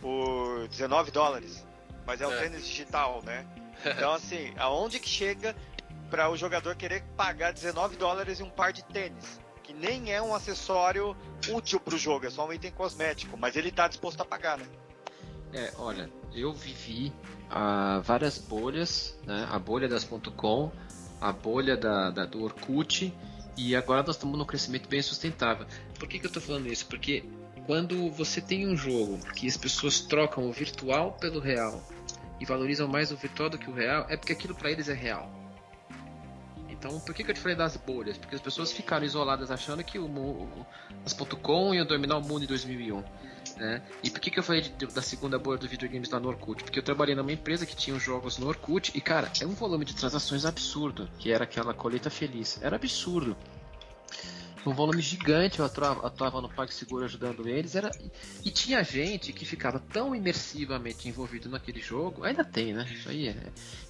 por 0.00 0.68
19 0.68 1.10
dólares, 1.10 1.66
mas 2.06 2.20
é 2.20 2.26
um 2.26 2.32
é. 2.32 2.38
tênis 2.38 2.66
digital, 2.66 3.22
né? 3.24 3.46
Então, 3.84 4.12
assim, 4.12 4.52
aonde 4.56 4.98
que 4.98 5.08
chega 5.08 5.54
para 6.10 6.28
o 6.28 6.36
jogador 6.36 6.74
querer 6.74 7.04
pagar 7.16 7.52
19 7.52 7.96
dólares 7.96 8.40
em 8.40 8.42
um 8.42 8.50
par 8.50 8.72
de 8.72 8.82
tênis? 8.84 9.40
Que 9.62 9.72
nem 9.72 10.12
é 10.12 10.20
um 10.20 10.34
acessório 10.34 11.16
útil 11.48 11.78
para 11.78 11.94
o 11.94 11.98
jogo, 11.98 12.26
é 12.26 12.30
só 12.30 12.44
um 12.44 12.52
item 12.52 12.72
cosmético, 12.72 13.36
mas 13.36 13.54
ele 13.54 13.68
está 13.68 13.86
disposto 13.86 14.20
a 14.20 14.24
pagar, 14.24 14.58
né? 14.58 14.66
É, 15.52 15.72
olha, 15.78 16.10
eu 16.34 16.52
vivi 16.52 17.12
ah, 17.50 18.00
várias 18.04 18.38
bolhas, 18.38 19.18
né? 19.26 19.46
A 19.50 19.58
bolha 19.58 19.88
das 19.88 20.04
.com, 20.04 20.70
a 21.20 21.32
bolha 21.32 21.76
da, 21.76 22.10
da, 22.10 22.26
do 22.26 22.42
Orkut 22.42 23.12
e 23.56 23.74
agora 23.74 24.02
nós 24.02 24.16
estamos 24.16 24.38
num 24.38 24.44
crescimento 24.44 24.88
bem 24.88 25.02
sustentável. 25.02 25.66
Por 25.98 26.08
que, 26.08 26.18
que 26.18 26.26
eu 26.26 26.28
estou 26.28 26.42
falando 26.42 26.66
isso? 26.66 26.86
Porque 26.86 27.24
quando 27.66 28.10
você 28.10 28.40
tem 28.40 28.68
um 28.68 28.76
jogo 28.76 29.18
que 29.34 29.46
as 29.46 29.56
pessoas 29.56 30.00
trocam 30.00 30.48
o 30.48 30.52
virtual 30.52 31.12
pelo 31.12 31.40
real 31.40 31.82
e 32.40 32.44
valorizam 32.44 32.86
mais 32.86 33.10
o 33.10 33.16
virtual 33.16 33.50
do 33.50 33.58
que 33.58 33.68
o 33.68 33.74
real, 33.74 34.06
é 34.08 34.16
porque 34.16 34.32
aquilo 34.32 34.54
para 34.54 34.70
eles 34.70 34.88
é 34.88 34.94
real. 34.94 35.30
Então, 36.68 37.00
por 37.00 37.12
que, 37.12 37.24
que 37.24 37.30
eu 37.30 37.34
te 37.34 37.40
falei 37.40 37.56
das 37.56 37.76
bolhas? 37.76 38.16
Porque 38.16 38.36
as 38.36 38.40
pessoas 38.40 38.70
ficaram 38.70 39.04
isoladas 39.04 39.50
achando 39.50 39.82
que 39.82 39.98
o, 39.98 40.06
o 40.06 40.66
as 41.04 41.12
.com 41.12 41.84
dominar 41.84 42.18
o 42.18 42.22
mundo 42.22 42.44
em 42.44 42.46
2001. 42.46 43.02
Né? 43.58 43.82
E 44.04 44.10
por 44.10 44.20
que, 44.20 44.30
que 44.30 44.38
eu 44.38 44.42
falei 44.42 44.62
de, 44.62 44.86
da 44.86 45.02
segunda 45.02 45.36
bolha 45.36 45.58
do 45.58 45.66
videogames 45.66 46.08
lá 46.10 46.20
no? 46.20 46.32
Porque 46.36 46.78
eu 46.78 46.82
trabalhei 46.82 47.16
numa 47.16 47.32
empresa 47.32 47.66
que 47.66 47.74
tinha 47.74 47.96
os 47.96 48.02
jogos 48.02 48.38
no 48.38 48.54
e, 48.94 49.00
cara, 49.00 49.30
é 49.40 49.46
um 49.46 49.54
volume 49.54 49.84
de 49.84 49.96
transações 49.96 50.44
absurdo, 50.44 51.10
que 51.18 51.32
era 51.32 51.42
aquela 51.42 51.74
colheita 51.74 52.08
feliz. 52.08 52.60
Era 52.62 52.76
absurdo. 52.76 53.36
Um 54.64 54.72
volume 54.72 55.00
gigante, 55.00 55.58
eu 55.58 55.64
atuava, 55.64 56.06
atuava 56.06 56.40
no 56.40 56.48
PagSeguro 56.48 57.04
ajudando 57.04 57.48
eles. 57.48 57.74
Era, 57.74 57.90
e 58.44 58.50
tinha 58.50 58.82
gente 58.84 59.32
que 59.32 59.44
ficava 59.44 59.80
tão 59.80 60.14
imersivamente 60.14 61.08
envolvido 61.08 61.48
naquele 61.48 61.80
jogo, 61.80 62.24
ainda 62.24 62.44
tem, 62.44 62.74
né? 62.74 62.86
Isso 62.92 63.08
aí 63.08 63.28
é. 63.28 63.36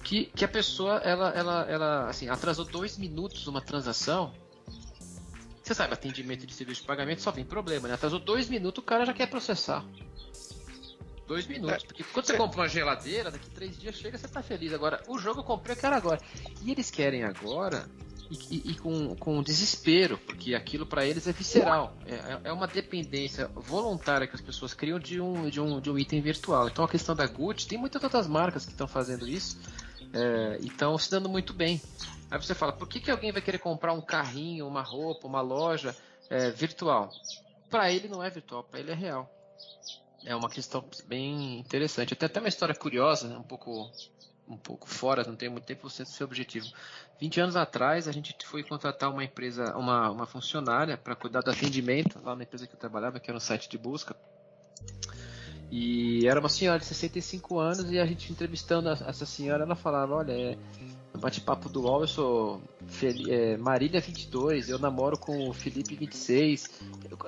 Que, 0.03 0.25
que 0.25 0.45
a 0.45 0.47
pessoa, 0.47 0.97
ela, 1.03 1.29
ela, 1.29 1.65
ela 1.69 2.09
assim, 2.09 2.27
atrasou 2.29 2.65
dois 2.65 2.97
minutos 2.97 3.45
uma 3.45 3.61
transação 3.61 4.33
você 5.69 5.75
sabe, 5.75 5.93
atendimento 5.93 6.47
de 6.47 6.53
serviço 6.53 6.81
de 6.81 6.87
pagamento 6.87 7.21
só 7.21 7.31
vem 7.31 7.45
problema, 7.45 7.87
né? 7.87 7.93
Atrasou 7.93 8.19
dois 8.19 8.49
minutos, 8.49 8.83
o 8.83 8.85
cara 8.85 9.05
já 9.05 9.13
quer 9.13 9.27
processar. 9.27 9.85
Dois 11.27 11.45
minutos. 11.45 11.83
É. 11.83 11.87
Porque 11.87 12.03
quando 12.03 12.25
você 12.25 12.35
compra 12.35 12.61
uma 12.61 12.67
geladeira, 12.67 13.29
daqui 13.29 13.49
três 13.51 13.77
dias 13.77 13.95
chega, 13.95 14.17
você 14.17 14.27
tá 14.27 14.41
feliz. 14.41 14.73
Agora, 14.73 15.03
o 15.07 15.19
jogo 15.19 15.41
eu 15.41 15.43
comprei, 15.43 15.75
eu 15.75 15.79
quero 15.79 15.95
agora. 15.95 16.19
E 16.63 16.71
eles 16.71 16.89
querem 16.89 17.23
agora 17.23 17.87
e, 18.31 18.55
e, 18.55 18.71
e 18.71 18.75
com, 18.75 19.15
com 19.15 19.43
desespero, 19.43 20.17
porque 20.17 20.55
aquilo 20.55 20.87
para 20.87 21.05
eles 21.05 21.27
é 21.27 21.31
visceral. 21.31 21.95
É, 22.07 22.15
é, 22.15 22.41
é 22.45 22.51
uma 22.51 22.65
dependência 22.65 23.47
voluntária 23.53 24.25
que 24.25 24.35
as 24.35 24.41
pessoas 24.41 24.73
criam 24.73 24.97
de 24.97 25.21
um, 25.21 25.51
de 25.51 25.61
um, 25.61 25.79
de 25.79 25.91
um 25.91 25.99
item 25.99 26.19
virtual. 26.19 26.67
Então 26.67 26.83
a 26.83 26.89
questão 26.89 27.15
da 27.15 27.27
Gucci, 27.27 27.67
tem 27.67 27.77
muitas 27.77 28.03
outras 28.03 28.25
marcas 28.25 28.65
que 28.65 28.71
estão 28.71 28.87
fazendo 28.87 29.27
isso 29.27 29.59
é, 30.11 30.57
e 30.61 30.65
estão 30.65 30.97
se 30.97 31.11
dando 31.11 31.29
muito 31.29 31.53
bem. 31.53 31.79
Aí 32.29 32.37
você 32.37 32.53
fala, 32.53 32.71
por 32.71 32.87
que, 32.87 32.99
que 32.99 33.09
alguém 33.09 33.31
vai 33.31 33.41
querer 33.41 33.57
comprar 33.57 33.93
um 33.93 34.01
carrinho, 34.01 34.67
uma 34.67 34.81
roupa, 34.81 35.27
uma 35.27 35.41
loja 35.41 35.95
é, 36.29 36.51
virtual? 36.51 37.09
Para 37.69 37.91
ele 37.91 38.07
não 38.07 38.23
é 38.23 38.29
virtual, 38.29 38.63
para 38.63 38.79
ele 38.79 38.91
é 38.91 38.95
real. 38.95 39.29
É 40.25 40.35
uma 40.35 40.49
questão 40.49 40.83
bem 41.05 41.59
interessante. 41.59 42.15
Tem 42.15 42.27
até 42.27 42.39
uma 42.39 42.49
história 42.49 42.75
curiosa, 42.75 43.27
né? 43.27 43.37
um 43.37 43.43
pouco 43.43 43.89
um 44.49 44.57
pouco 44.57 44.89
fora, 44.89 45.23
não 45.23 45.35
tem 45.35 45.47
muito 45.47 45.65
tempo 45.65 45.87
você 45.87 46.03
seu 46.03 46.25
objetivo. 46.25 46.65
20 47.19 47.39
anos 47.39 47.55
atrás, 47.55 48.07
a 48.07 48.11
gente 48.11 48.35
foi 48.43 48.63
contratar 48.63 49.11
uma 49.11 49.23
empresa, 49.23 49.77
uma, 49.77 50.09
uma 50.09 50.25
funcionária 50.25 50.97
para 50.97 51.15
cuidar 51.15 51.41
do 51.41 51.51
atendimento 51.51 52.19
lá 52.23 52.35
na 52.35 52.43
empresa 52.43 52.65
que 52.65 52.73
eu 52.73 52.79
trabalhava, 52.79 53.19
que 53.19 53.29
era 53.29 53.37
um 53.37 53.39
site 53.39 53.69
de 53.69 53.77
busca. 53.77 54.15
E 55.71 56.27
era 56.27 56.39
uma 56.39 56.49
senhora 56.49 56.79
de 56.79 56.85
65 56.85 57.59
anos 57.59 57.91
e 57.91 57.99
a 57.99 58.05
gente 58.07 58.31
entrevistando 58.31 58.89
essa 58.89 59.25
senhora, 59.25 59.63
ela 59.63 59.75
falava, 59.75 60.15
olha, 60.15 60.31
é, 60.31 60.57
bate-papo 61.19 61.69
do 61.69 61.81
UOL 61.81 62.01
eu 62.01 62.07
sou 62.07 62.61
é, 63.29 63.57
Marília 63.57 63.99
22, 63.99 64.69
eu 64.69 64.79
namoro 64.79 65.17
com 65.17 65.49
o 65.49 65.53
Felipe 65.53 65.95
26. 65.95 66.81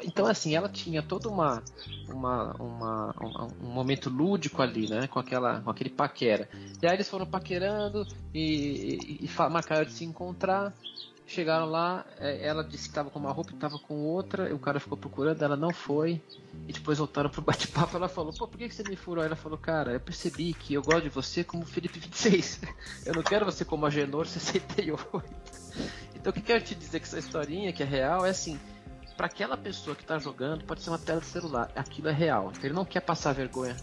Então 0.04 0.26
assim, 0.26 0.56
ela 0.56 0.70
tinha 0.70 1.02
uma, 1.30 1.64
uma, 2.10 2.56
uma, 2.60 3.16
uma 3.20 3.48
um 3.62 3.70
momento 3.70 4.10
lúdico 4.10 4.62
ali, 4.62 4.90
né, 4.90 5.08
com 5.08 5.20
aquela 5.20 5.62
com 5.62 5.70
aquele 5.70 5.90
paquera. 5.90 6.50
E 6.82 6.88
aí 6.88 6.96
eles 6.96 7.10
foram 7.10 7.26
paquerando 7.26 8.06
e, 8.34 9.20
e, 9.22 9.26
e 9.26 9.50
marcaram 9.50 9.86
de 9.86 9.92
se 9.92 10.06
encontrar. 10.06 10.74
Chegaram 11.32 11.66
lá, 11.66 12.06
é, 12.20 12.46
ela 12.46 12.62
disse 12.62 12.84
que 12.84 12.90
estava 12.90 13.10
com 13.10 13.18
uma 13.18 13.32
roupa 13.32 13.52
e 13.52 13.54
estava 13.54 13.80
com 13.80 14.04
outra, 14.04 14.54
o 14.54 14.60
cara 14.60 14.82
ficou 14.82 14.98
procurando, 14.98 15.42
ela 15.42 15.56
não 15.56 15.72
foi. 15.72 16.22
E 16.68 16.74
depois 16.74 16.98
voltaram 16.98 17.30
pro 17.30 17.40
bate-papo, 17.42 17.96
ela 17.96 18.10
falou, 18.10 18.34
pô, 18.34 18.50
por 18.50 18.58
que, 18.58 18.70
você 18.70 18.84
me 18.84 18.98
furou? 18.98 19.24
Ela 19.24 19.38
falou, 19.38 19.58
cara, 19.58 19.94
eu 19.94 20.00
percebi 20.02 20.54
que 20.54 20.74
eu 20.74 20.82
gosto 20.82 21.04
de 21.04 21.10
você 21.10 21.42
como 21.42 21.66
Felipe 21.66 22.00
26. 22.00 22.60
Eu 23.08 23.14
não 23.14 23.24
quero 23.24 23.46
você 23.46 23.64
como 23.64 23.86
Agenor 23.86 24.28
68. 24.28 25.24
Então 26.14 26.32
o 26.32 26.34
que 26.34 26.40
eu 26.40 26.44
quero 26.44 26.64
te 26.66 26.76
dizer 26.76 27.00
que 27.00 27.06
essa 27.06 27.18
historinha 27.18 27.72
que 27.72 27.82
é 27.82 27.86
real 27.86 28.26
é 28.26 28.30
assim, 28.30 28.60
para 29.16 29.28
aquela 29.28 29.56
pessoa 29.56 29.96
que 29.96 30.02
está 30.02 30.20
jogando, 30.20 30.66
pode 30.66 30.82
ser 30.82 30.90
uma 30.90 31.00
tela 31.00 31.22
de 31.22 31.28
celular, 31.28 31.72
aquilo 31.78 32.10
é 32.10 32.12
real. 32.12 32.52
Então 32.52 32.66
ele 32.66 32.74
não 32.74 32.84
quer 32.84 33.00
passar 33.00 33.32
vergonha 33.32 33.78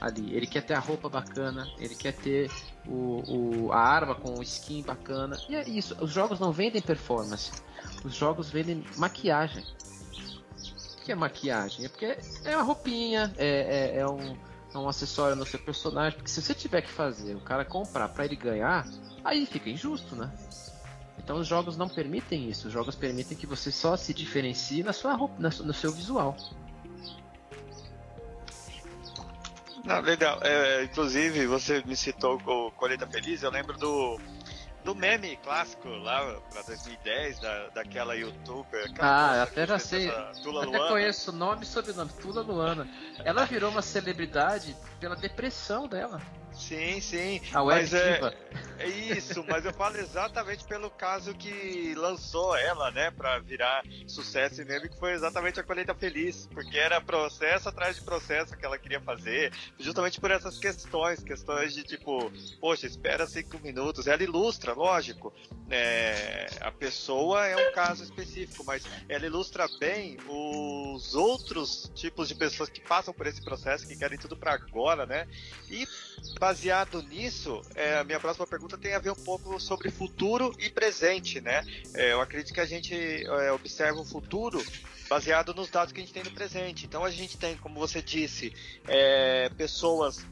ali. 0.00 0.34
Ele 0.34 0.46
quer 0.46 0.62
ter 0.62 0.72
a 0.72 0.80
roupa 0.80 1.10
bacana, 1.10 1.68
ele 1.78 1.94
quer 1.94 2.14
ter 2.14 2.50
o, 2.88 3.66
o, 3.66 3.72
a 3.72 3.78
arma 3.78 4.14
com 4.14 4.42
skin 4.42 4.82
bacana. 4.82 5.36
E 5.48 5.54
é 5.56 5.68
isso. 5.68 5.96
Os 6.00 6.10
jogos 6.10 6.38
não 6.38 6.52
vendem 6.52 6.80
performance. 6.80 7.52
Os 8.04 8.14
jogos 8.14 8.50
vendem 8.50 8.84
maquiagem. 8.96 9.64
O 10.98 11.04
que 11.04 11.12
é 11.12 11.14
maquiagem? 11.14 11.84
É 11.84 11.88
porque 11.88 12.18
é 12.44 12.56
uma 12.56 12.64
roupinha, 12.64 13.32
é, 13.36 13.94
é, 13.96 13.98
é 14.00 14.08
um, 14.08 14.36
é 14.74 14.78
um 14.78 14.88
acessório 14.88 15.36
no 15.36 15.46
seu 15.46 15.58
personagem. 15.58 16.16
Porque 16.18 16.30
se 16.30 16.42
você 16.42 16.54
tiver 16.54 16.82
que 16.82 16.90
fazer 16.90 17.34
o 17.34 17.40
cara 17.40 17.64
comprar 17.64 18.08
para 18.08 18.24
ele 18.24 18.36
ganhar, 18.36 18.86
aí 19.24 19.46
fica 19.46 19.70
injusto, 19.70 20.16
né? 20.16 20.32
Então 21.18 21.38
os 21.38 21.46
jogos 21.46 21.76
não 21.76 21.88
permitem 21.88 22.48
isso. 22.48 22.68
Os 22.68 22.72
jogos 22.72 22.94
permitem 22.94 23.36
que 23.36 23.46
você 23.46 23.72
só 23.72 23.96
se 23.96 24.12
diferencie 24.14 24.82
na 24.82 24.92
sua 24.92 25.14
roupa, 25.14 25.34
no 25.38 25.74
seu 25.74 25.92
visual. 25.92 26.36
Não, 29.86 30.00
legal. 30.00 30.40
É, 30.42 30.82
inclusive, 30.82 31.46
você 31.46 31.82
me 31.86 31.96
citou 31.96 32.40
o 32.44 32.70
Colheita 32.72 33.06
Feliz, 33.06 33.42
eu 33.42 33.50
lembro 33.50 33.78
do, 33.78 34.20
do 34.84 34.94
meme 34.94 35.36
clássico 35.44 35.88
lá 35.88 36.40
pra 36.52 36.62
2010, 36.62 37.38
da, 37.38 37.68
daquela 37.68 38.16
youtuber. 38.16 38.92
Ah, 38.98 39.44
até 39.44 39.64
já 39.64 39.78
sei. 39.78 40.10
Tula 40.42 40.64
até 40.64 40.76
Luana. 40.76 40.92
conheço 40.92 41.30
o 41.30 41.34
nome 41.34 41.62
e 41.62 41.66
sobrenome, 41.66 42.10
Tula 42.20 42.42
Luana. 42.42 42.88
Ela 43.24 43.44
virou 43.44 43.70
uma 43.70 43.82
celebridade 43.82 44.76
pela 44.98 45.14
depressão 45.14 45.86
dela. 45.86 46.20
Sim, 46.56 47.00
sim. 47.00 47.40
A 47.52 47.62
mas 47.62 47.92
é, 47.92 48.20
é 48.78 48.88
isso, 48.88 49.44
mas 49.48 49.64
eu 49.64 49.72
falo 49.72 49.96
exatamente 49.98 50.64
pelo 50.64 50.90
caso 50.90 51.34
que 51.34 51.94
lançou 51.94 52.56
ela, 52.56 52.90
né, 52.90 53.10
para 53.10 53.38
virar 53.38 53.82
sucesso 54.06 54.64
mesmo, 54.64 54.88
que 54.88 54.98
foi 54.98 55.12
exatamente 55.12 55.60
a 55.60 55.62
colheita 55.62 55.94
feliz, 55.94 56.48
porque 56.52 56.78
era 56.78 57.00
processo 57.00 57.68
atrás 57.68 57.96
de 57.96 58.02
processo 58.02 58.56
que 58.56 58.64
ela 58.64 58.78
queria 58.78 59.00
fazer, 59.00 59.52
justamente 59.78 60.20
por 60.20 60.30
essas 60.30 60.58
questões, 60.58 61.22
questões 61.22 61.74
de 61.74 61.84
tipo, 61.84 62.32
poxa, 62.60 62.86
espera 62.86 63.26
cinco 63.26 63.58
minutos. 63.58 64.06
Ela 64.06 64.22
ilustra, 64.22 64.72
lógico, 64.72 65.32
é, 65.70 66.46
a 66.60 66.70
pessoa 66.70 67.46
é 67.46 67.56
um 67.56 67.72
caso 67.72 68.02
específico, 68.02 68.64
mas 68.64 68.84
ela 69.08 69.26
ilustra 69.26 69.66
bem 69.78 70.16
os 70.28 71.14
outros 71.14 71.90
tipos 71.94 72.28
de 72.28 72.34
pessoas 72.34 72.68
que 72.68 72.80
passam 72.80 73.12
por 73.12 73.26
esse 73.26 73.42
processo, 73.42 73.86
que 73.86 73.96
querem 73.96 74.18
tudo 74.18 74.36
para 74.36 74.54
agora, 74.54 75.06
né? 75.06 75.26
E 75.70 75.86
baseado 76.46 77.02
nisso, 77.02 77.60
é, 77.74 77.98
a 77.98 78.04
minha 78.04 78.20
próxima 78.20 78.46
pergunta 78.46 78.78
tem 78.78 78.94
a 78.94 79.00
ver 79.00 79.10
um 79.10 79.16
pouco 79.16 79.58
sobre 79.58 79.90
futuro 79.90 80.54
e 80.60 80.70
presente, 80.70 81.40
né? 81.40 81.66
É, 81.92 82.12
eu 82.12 82.20
acredito 82.20 82.54
que 82.54 82.60
a 82.60 82.64
gente 82.64 82.94
é, 82.94 83.50
observa 83.50 84.00
o 84.00 84.04
futuro 84.04 84.64
baseado 85.10 85.52
nos 85.52 85.68
dados 85.70 85.92
que 85.92 86.00
a 86.00 86.04
gente 86.04 86.14
tem 86.14 86.22
no 86.22 86.30
presente. 86.30 86.86
Então 86.86 87.04
a 87.04 87.10
gente 87.10 87.36
tem, 87.36 87.56
como 87.56 87.80
você 87.80 88.00
disse, 88.00 88.54
é, 88.86 89.48
pessoas 89.56 90.24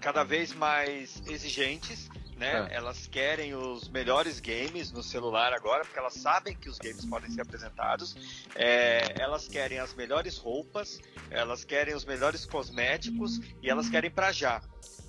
cada 0.00 0.24
vez 0.24 0.54
mais 0.54 1.22
exigentes, 1.26 2.08
né? 2.38 2.66
É. 2.70 2.76
Elas 2.76 3.06
querem 3.06 3.54
os 3.54 3.86
melhores 3.90 4.40
games 4.40 4.90
no 4.92 5.02
celular 5.02 5.52
agora, 5.52 5.84
porque 5.84 5.98
elas 5.98 6.14
sabem 6.14 6.56
que 6.56 6.70
os 6.70 6.78
games 6.78 7.04
podem 7.04 7.30
ser 7.30 7.42
apresentados. 7.42 8.16
É, 8.54 9.20
elas 9.20 9.46
querem 9.46 9.78
as 9.78 9.92
melhores 9.92 10.38
roupas, 10.38 11.02
elas 11.30 11.64
querem 11.64 11.94
os 11.94 12.06
melhores 12.06 12.46
cosméticos 12.46 13.40
e 13.62 13.68
elas 13.68 13.90
querem 13.90 14.10
para 14.10 14.32
já. 14.32 14.62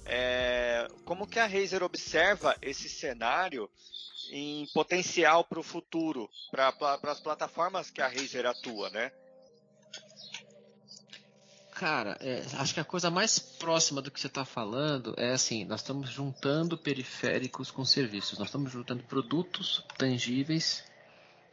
É, 0.06 0.88
como 1.04 1.28
que 1.28 1.40
a 1.40 1.48
Razer 1.48 1.84
observa 1.84 2.56
esse 2.62 2.88
cenário 2.88 3.70
em 4.32 4.68
potencial 4.74 5.44
para 5.44 5.60
o 5.60 5.64
futuro, 5.64 6.30
para 6.52 6.74
as 7.04 7.20
plataformas 7.20 7.90
que 7.90 8.02
a 8.02 8.08
Razer 8.08 8.46
atua, 8.46 8.90
né? 8.90 9.12
Cara, 11.76 12.18
é, 12.22 12.42
acho 12.54 12.74
que 12.74 12.80
a 12.80 12.86
coisa 12.86 13.12
mais 13.12 13.38
próxima 13.38 14.02
do 14.02 14.10
que 14.10 14.20
você 14.20 14.28
está 14.28 14.46
falando 14.46 15.14
é 15.18 15.34
assim: 15.34 15.66
nós 15.66 15.82
estamos 15.82 16.10
juntando 16.10 16.78
periféricos 16.78 17.70
com 17.70 17.84
serviços, 17.84 18.40
nós 18.40 18.48
estamos 18.48 18.72
juntando 18.72 19.04
produtos 19.04 19.84
tangíveis 19.98 20.86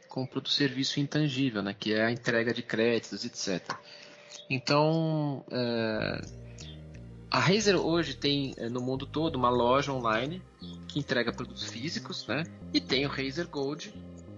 com 0.07 0.25
produto 0.25 0.51
serviço 0.51 0.99
intangível, 0.99 1.61
né, 1.61 1.75
que 1.77 1.91
é 1.93 2.05
a 2.05 2.11
entrega 2.11 2.53
de 2.53 2.61
créditos, 2.61 3.25
etc. 3.25 3.75
Então, 4.49 5.43
é, 5.51 6.21
a 7.33 7.39
Razer 7.39 7.75
hoje 7.75 8.13
tem 8.13 8.53
é, 8.57 8.69
no 8.69 8.79
mundo 8.79 9.07
todo 9.07 9.35
uma 9.37 9.49
loja 9.49 9.91
online 9.91 10.39
que 10.87 10.99
entrega 10.99 11.33
produtos 11.33 11.63
físicos, 11.63 12.27
né, 12.27 12.43
e 12.71 12.79
tem 12.79 13.07
o 13.07 13.09
Razer 13.09 13.47
Gold 13.47 13.91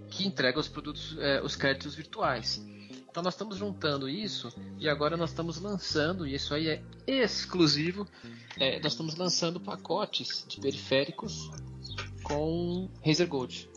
que 0.10 0.25
entrega 0.25 0.58
os 0.58 0.69
produtos, 0.69 1.17
é, 1.19 1.41
os 1.41 1.58
créditos 1.58 1.93
virtuais. 1.93 2.65
Então 3.10 3.21
nós 3.21 3.34
estamos 3.34 3.58
juntando 3.58 4.08
isso 4.08 4.49
e 4.79 4.88
agora 4.88 5.17
nós 5.17 5.31
estamos 5.31 5.60
lançando, 5.60 6.25
e 6.25 6.36
isso 6.36 6.53
aí 6.53 6.69
é 6.69 6.81
exclusivo, 7.05 8.08
é, 8.58 8.79
nós 8.79 8.93
estamos 8.93 9.15
lançando 9.15 9.60
pacotes 9.60 10.45
de 10.47 10.62
periféricos 10.62 11.51
com 12.23 12.89
Razer 13.05 13.27
Gold. 13.27 13.69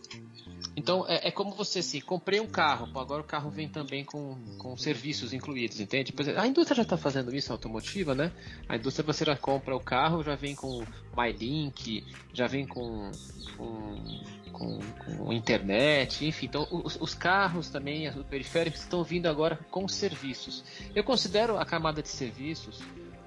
Então 0.78 1.04
é, 1.08 1.26
é, 1.26 1.30
como 1.32 1.50
você 1.50 1.80
assim, 1.80 2.00
comprei 2.00 2.38
um 2.38 2.46
carro, 2.46 2.88
agora 3.00 3.20
o 3.20 3.24
carro 3.24 3.50
vem 3.50 3.68
também 3.68 4.04
com, 4.04 4.38
com 4.58 4.76
serviços 4.76 5.32
incluídos, 5.32 5.80
entende? 5.80 6.14
A 6.36 6.46
indústria 6.46 6.76
já 6.76 6.82
está 6.82 6.96
fazendo 6.96 7.34
isso 7.34 7.52
automotiva, 7.52 8.14
né? 8.14 8.30
A 8.68 8.76
indústria 8.76 9.04
você 9.04 9.24
já 9.24 9.36
compra 9.36 9.74
o 9.74 9.80
carro, 9.80 10.22
já 10.22 10.36
vem 10.36 10.54
com 10.54 10.84
MyLink, 11.16 12.06
já 12.32 12.46
vem 12.46 12.64
com, 12.64 13.10
com 13.56 14.38
com, 14.52 14.80
com 15.06 15.32
internet, 15.32 16.26
enfim. 16.26 16.46
Então, 16.46 16.66
os, 16.70 16.96
os, 17.00 17.14
carros 17.14 17.68
também, 17.68 18.08
os 18.08 18.24
periféricos, 18.24 18.80
estão 18.80 19.04
vindo 19.04 19.26
agora 19.26 19.56
com 19.70 19.86
serviços. 19.86 20.64
Eu 20.96 21.04
considero 21.04 21.58
a 21.58 21.64
camada 21.64 22.02
de 22.02 22.08
serviços 22.08 22.80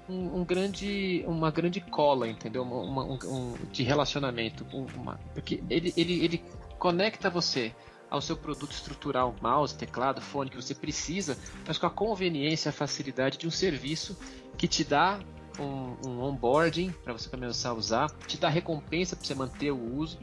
um, 0.08 0.40
um 0.40 0.44
grande, 0.44 1.24
uma 1.26 1.50
grande 1.50 1.80
cola, 1.80 2.28
entendeu? 2.28 2.62
Uma, 2.62 3.04
uma, 3.04 3.24
um, 3.26 3.54
de 3.70 3.82
relacionamento. 3.82 4.66
Uma, 4.72 5.18
porque 5.32 5.62
ele, 5.70 5.92
ele, 5.96 6.24
ele 6.24 6.44
conecta 6.82 7.30
você 7.30 7.72
ao 8.10 8.20
seu 8.20 8.36
produto 8.36 8.72
estrutural, 8.72 9.36
mouse, 9.40 9.72
teclado, 9.72 10.20
fone 10.20 10.50
que 10.50 10.56
você 10.56 10.74
precisa, 10.74 11.38
mas 11.64 11.78
com 11.78 11.86
a 11.86 11.90
conveniência, 11.90 12.70
a 12.70 12.72
facilidade 12.72 13.38
de 13.38 13.46
um 13.46 13.52
serviço 13.52 14.18
que 14.58 14.66
te 14.66 14.82
dá 14.82 15.20
um, 15.60 16.08
um 16.08 16.20
onboarding 16.20 16.90
para 17.04 17.12
você 17.12 17.28
começar 17.28 17.68
a 17.68 17.74
usar, 17.74 18.10
te 18.26 18.36
dá 18.36 18.48
recompensa 18.48 19.14
para 19.14 19.24
você 19.24 19.32
manter 19.32 19.70
o 19.70 19.96
uso 19.96 20.18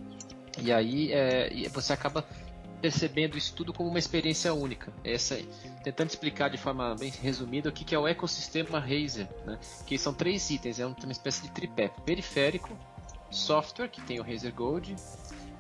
e 0.62 0.70
aí 0.70 1.14
é, 1.14 1.70
você 1.70 1.94
acaba 1.94 2.28
percebendo 2.82 3.38
isso 3.38 3.56
tudo 3.56 3.72
como 3.72 3.88
uma 3.88 4.00
experiência 4.00 4.54
única. 4.54 4.92
Essa, 5.02 5.40
tentando 5.82 6.10
explicar 6.10 6.50
de 6.50 6.58
forma 6.58 6.94
bem 6.96 7.10
resumida 7.10 7.70
o 7.70 7.72
que, 7.72 7.86
que 7.86 7.96
é 7.96 8.00
o 8.00 8.06
ecossistema 8.06 8.80
Razer, 8.80 9.30
né? 9.46 9.58
que 9.88 9.98
são 9.98 10.14
três 10.14 10.50
itens, 10.50 10.78
é 10.78 10.86
uma 10.86 10.94
espécie 11.10 11.42
de 11.44 11.52
tripé: 11.52 11.88
periférico, 12.06 12.78
software, 13.32 13.88
que 13.88 14.02
tem 14.02 14.20
o 14.20 14.24
Razer 14.24 14.54
Gold, 14.54 14.94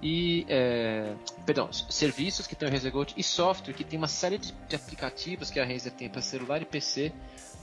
e 0.01 0.45
é, 0.47 1.13
perdão, 1.45 1.71
serviços 1.71 2.47
que 2.47 2.55
tem 2.55 2.67
o 2.67 2.71
Razer 2.71 2.91
Gold 2.91 3.13
e 3.17 3.23
software 3.23 3.73
que 3.73 3.83
tem 3.83 3.97
uma 3.97 4.07
série 4.07 4.37
de, 4.37 4.53
de 4.67 4.75
aplicativos 4.75 5.49
que 5.51 5.59
a 5.59 5.65
Razer 5.65 5.91
tem 5.91 6.09
para 6.09 6.21
celular 6.21 6.61
e 6.61 6.65
PC 6.65 7.11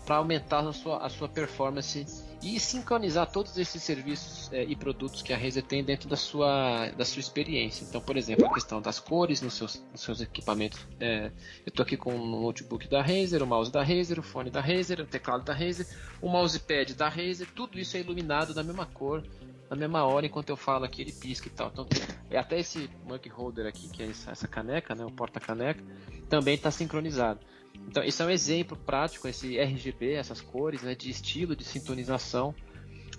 para 0.06 0.16
aumentar 0.16 0.60
a 0.60 0.72
sua, 0.72 0.98
a 0.98 1.08
sua 1.08 1.28
performance 1.28 2.06
e 2.40 2.60
sincronizar 2.60 3.28
todos 3.28 3.58
esses 3.58 3.82
serviços 3.82 4.52
é, 4.52 4.62
e 4.62 4.76
produtos 4.76 5.20
que 5.20 5.32
a 5.32 5.36
Razer 5.36 5.64
tem 5.64 5.82
dentro 5.82 6.08
da 6.08 6.16
sua, 6.16 6.90
da 6.90 7.04
sua 7.04 7.18
experiência. 7.18 7.84
Então, 7.84 8.00
por 8.00 8.16
exemplo, 8.16 8.46
a 8.46 8.54
questão 8.54 8.80
das 8.80 9.00
cores 9.00 9.42
nos 9.42 9.54
seus, 9.54 9.82
nos 9.90 10.00
seus 10.00 10.20
equipamentos. 10.20 10.78
É, 11.00 11.26
eu 11.64 11.70
estou 11.70 11.82
aqui 11.82 11.96
com 11.96 12.14
o 12.14 12.42
notebook 12.42 12.86
da 12.88 13.02
Razer, 13.02 13.42
o 13.42 13.46
mouse 13.46 13.72
da 13.72 13.82
Razer, 13.82 14.20
o 14.20 14.22
fone 14.22 14.48
da 14.48 14.60
Razer, 14.60 15.00
o 15.00 15.06
teclado 15.06 15.44
da 15.44 15.52
Razer, 15.52 15.86
o 16.22 16.28
mousepad 16.28 16.94
da 16.94 17.08
Razer, 17.08 17.48
tudo 17.52 17.78
isso 17.78 17.96
é 17.96 18.00
iluminado 18.00 18.54
da 18.54 18.62
mesma 18.62 18.86
cor, 18.86 19.24
na 19.68 19.76
mesma 19.76 20.04
hora, 20.04 20.26
enquanto 20.26 20.50
eu 20.50 20.56
falo 20.56 20.84
aqui, 20.84 21.02
ele 21.02 21.12
pisca 21.12 21.48
e 21.48 21.50
tal. 21.50 21.68
Então, 21.68 21.86
é 22.30 22.38
até 22.38 22.58
esse 22.58 22.88
mug 23.04 23.28
holder 23.28 23.66
aqui, 23.66 23.88
que 23.88 24.02
é 24.02 24.06
essa 24.06 24.48
caneca, 24.48 24.94
né, 24.94 25.04
o 25.04 25.10
porta-caneca, 25.10 25.82
também 26.28 26.54
está 26.54 26.70
sincronizado. 26.70 27.40
Então, 27.88 28.02
esse 28.02 28.22
é 28.22 28.26
um 28.26 28.30
exemplo 28.30 28.76
prático, 28.76 29.28
esse 29.28 29.58
RGB, 29.58 30.14
essas 30.14 30.40
cores, 30.40 30.82
né, 30.82 30.94
de 30.94 31.10
estilo 31.10 31.54
de 31.54 31.64
sintonização 31.64 32.54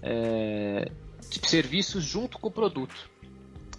é, 0.01 0.91
de 1.29 1.47
serviços 1.47 2.03
junto 2.03 2.39
com 2.39 2.47
o 2.47 2.51
produto. 2.51 3.09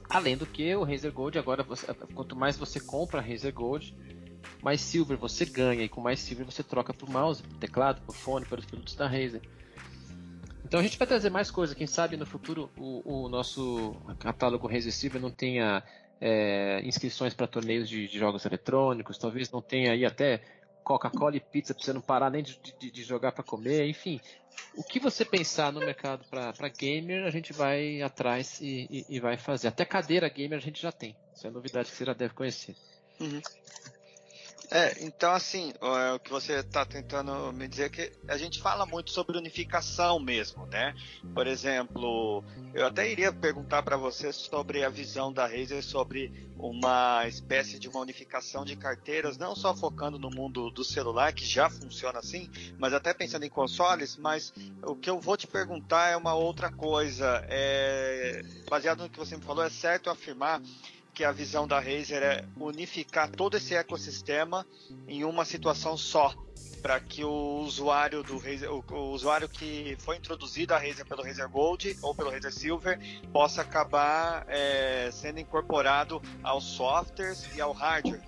Além 0.09 0.37
do 0.37 0.47
que 0.47 0.75
o 0.75 0.85
Razer 0.85 1.13
Gold, 1.13 1.39
agora, 1.39 1.63
você, 1.63 1.87
quanto 2.15 2.35
mais 2.35 2.57
você 2.57 2.81
compra 2.81 3.21
Razer 3.21 3.53
Gold, 3.53 3.95
mais 4.63 4.81
silver 4.81 5.19
você 5.19 5.45
ganha, 5.45 5.85
e 5.85 5.89
com 5.89 6.01
mais 6.01 6.21
silver 6.21 6.47
você 6.47 6.63
troca 6.63 6.95
o 7.03 7.11
mouse, 7.11 7.43
o 7.43 7.59
teclado, 7.59 8.01
o 8.07 8.13
fone, 8.13 8.47
para 8.47 8.61
os 8.61 8.67
produtos 8.67 8.95
da 8.95 9.07
Razer. 9.07 9.43
Então 10.65 10.81
a 10.81 10.83
gente 10.83 10.99
vai 10.99 11.07
trazer 11.07 11.31
mais 11.31 11.51
coisas. 11.51 11.77
Quem 11.77 11.87
sabe 11.87 12.17
no 12.17 12.27
futuro 12.27 12.71
o, 12.77 13.25
o 13.25 13.29
nosso 13.29 13.95
catálogo 14.19 14.69
Silver 14.91 15.21
não 15.21 15.31
tenha 15.31 15.83
é, 16.21 16.81
inscrições 16.85 17.35
para 17.35 17.47
torneios 17.47 17.89
de, 17.89 18.09
de, 18.09 18.19
jogos 18.19 18.45
eletrônicos, 18.45 19.19
talvez 19.19 19.51
não 19.51 19.63
tenha 19.63 19.93
aí 19.93 20.05
até 20.05 20.43
Coca-Cola 20.83 21.37
e 21.37 21.41
pizza 21.41 21.75
para 21.75 21.85
você 21.85 21.93
não 21.93 22.01
parar 22.01 22.31
nem 22.31 22.43
de, 22.43 22.59
de, 22.79 22.91
de 22.91 23.03
jogar 23.03 23.33
para 23.33 23.45
comer, 23.45 23.87
enfim. 23.89 24.21
O 24.75 24.83
que 24.83 24.99
você 24.99 25.25
pensar 25.25 25.73
no 25.73 25.81
mercado 25.81 26.25
para 26.29 26.69
gamer, 26.69 27.25
a 27.25 27.31
gente 27.31 27.53
vai 27.53 28.03
atrás 28.03 28.61
e, 28.61 28.87
e, 28.91 29.17
e, 29.17 29.21
vai 29.21 29.37
fazer. 29.37 29.69
Até 29.69 29.85
cadeira 29.85 30.29
gamer 30.29 30.59
a 30.59 30.63
gente 30.63 30.81
já 30.81 30.91
tem. 30.91 31.17
Isso 31.35 31.47
é 31.47 31.51
novidade 31.51 31.91
que 31.91 31.97
você 31.97 32.05
já 32.05 32.13
deve 32.13 32.35
conhecer. 32.35 32.75
Uhum. 33.21 33.41
É, 34.71 35.05
então 35.05 35.33
assim, 35.33 35.73
é, 35.81 36.13
o 36.13 36.19
que 36.19 36.31
você 36.31 36.55
está 36.55 36.85
tentando 36.85 37.53
me 37.53 37.67
dizer 37.67 37.85
é 37.85 37.89
que 37.89 38.13
a 38.29 38.37
gente 38.37 38.61
fala 38.61 38.85
muito 38.85 39.11
sobre 39.11 39.39
unificação 39.39 40.21
mesmo, 40.21 40.67
né? 40.67 40.95
Por 41.33 41.47
exemplo, 41.47 42.45
eu 42.75 42.87
até 42.87 43.11
iria 43.11 43.33
perguntar 43.33 43.83
para 43.83 43.97
você 43.97 44.31
sobre 44.31 44.85
a 44.85 44.91
visão 44.91 45.33
da 45.33 45.47
Razer 45.47 45.83
sobre 45.83 46.51
uma 46.59 47.27
espécie 47.27 47.79
de 47.79 47.89
uma 47.89 48.01
unificação 48.01 48.65
de 48.65 48.77
carteiras, 48.77 49.39
não 49.39 49.57
só 49.57 49.75
focando 49.75 50.19
no 50.19 50.29
mundo 50.29 50.71
do 50.71 50.85
celular, 50.85 51.33
que 51.33 51.47
já 51.47 51.71
funciona 51.71 52.19
assim, 52.19 52.51
mas 52.79 52.93
até 52.93 53.15
pensando 53.15 53.45
em 53.45 53.51
consoles, 53.51 54.17
mas 54.17 54.53
o 54.83 54.95
que 54.95 55.09
eu 55.09 55.19
vou 55.19 55.37
te 55.37 55.47
perguntar 55.47 56.09
é 56.09 56.17
uma 56.17 56.35
outra 56.35 56.71
coisa. 56.71 57.43
É, 57.49 58.43
baseado 58.69 59.03
no 59.03 59.09
que 59.09 59.19
você 59.19 59.37
me 59.37 59.43
falou, 59.43 59.65
é 59.65 59.71
certo 59.71 60.11
afirmar 60.11 60.61
que 61.19 61.25
a 61.25 61.33
visão 61.33 61.67
da 61.67 61.81
Razer 61.81 62.23
é 62.23 62.45
unificar 62.57 63.29
todo 63.29 63.57
esse 63.57 63.75
ecossistema 63.75 64.65
em 65.09 65.25
uma 65.25 65.45
situação 65.45 65.97
só, 65.97 66.33
para 66.81 67.01
que 67.01 67.25
o 67.25 67.59
usuário 67.59 68.23
do 68.23 68.39
Razer, 68.39 68.73
o, 68.73 68.85
o, 68.89 69.11
usuário 69.11 69.49
que 69.49 69.97
foi 69.99 70.17
introduzido 70.17 70.75
a 70.75 70.79
Razer 70.79 71.05
pelo 71.05 71.25
Razer 71.25 71.49
Gold 71.49 71.99
ou 72.03 72.15
pelo 72.15 72.31
Razer 72.31 72.53
Silver 72.53 73.01
possa 73.33 73.63
acabar 73.63 74.47
é, 74.47 75.11
sendo 75.11 75.41
incorporado 75.41 76.23
aos 76.41 76.63
softwares 76.63 77.49
e 77.57 77.61
ao 77.61 77.73
hardware 77.73 78.23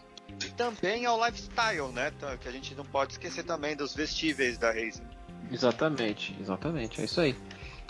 e 0.45 0.51
também 0.51 1.07
ao 1.07 1.25
lifestyle, 1.25 1.93
né? 1.93 2.13
Que 2.41 2.49
a 2.49 2.53
gente 2.53 2.75
não 2.75 2.85
pode 2.85 3.13
esquecer 3.13 3.45
também 3.45 3.77
dos 3.77 3.95
vestíveis 3.95 4.59
da 4.59 4.73
Razer. 4.73 5.07
Exatamente, 5.49 6.37
exatamente, 6.41 7.01
é 7.01 7.05
isso 7.05 7.21
aí. 7.21 7.37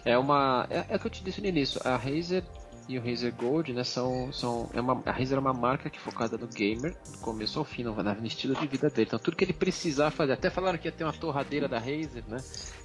É 0.05 0.19
uma, 0.19 0.67
é, 0.69 0.85
é 0.91 0.97
o 0.97 1.01
que 1.01 1.07
eu 1.07 1.11
te 1.11 1.25
disse 1.25 1.41
no 1.41 1.47
início. 1.47 1.81
A 1.87 1.97
Razer 1.97 2.45
e 2.90 2.98
o 2.98 3.00
Razer 3.00 3.33
Gold, 3.33 3.72
né, 3.72 3.85
são, 3.85 4.33
são 4.33 4.68
é 4.74 4.81
uma, 4.81 5.00
a 5.07 5.12
Razer 5.12 5.38
é 5.38 5.40
uma 5.40 5.53
marca 5.53 5.88
que 5.88 5.96
é 5.96 6.00
focada 6.00 6.37
no 6.37 6.48
gamer, 6.48 6.96
do 7.09 7.18
começo 7.18 7.57
ao 7.61 7.64
fim, 7.64 7.85
no, 7.85 7.94
no 7.94 8.26
estilo 8.26 8.53
de 8.57 8.66
vida 8.66 8.90
dele. 8.90 9.07
Então 9.07 9.18
tudo 9.18 9.37
que 9.37 9.44
ele 9.44 9.53
precisar 9.53 10.11
fazer, 10.11 10.33
até 10.33 10.50
falaram 10.50 10.76
que 10.76 10.88
ia 10.88 10.92
ter 10.92 11.05
uma 11.05 11.12
torradeira 11.12 11.68
da 11.68 11.79
Razer, 11.79 12.24
né? 12.26 12.38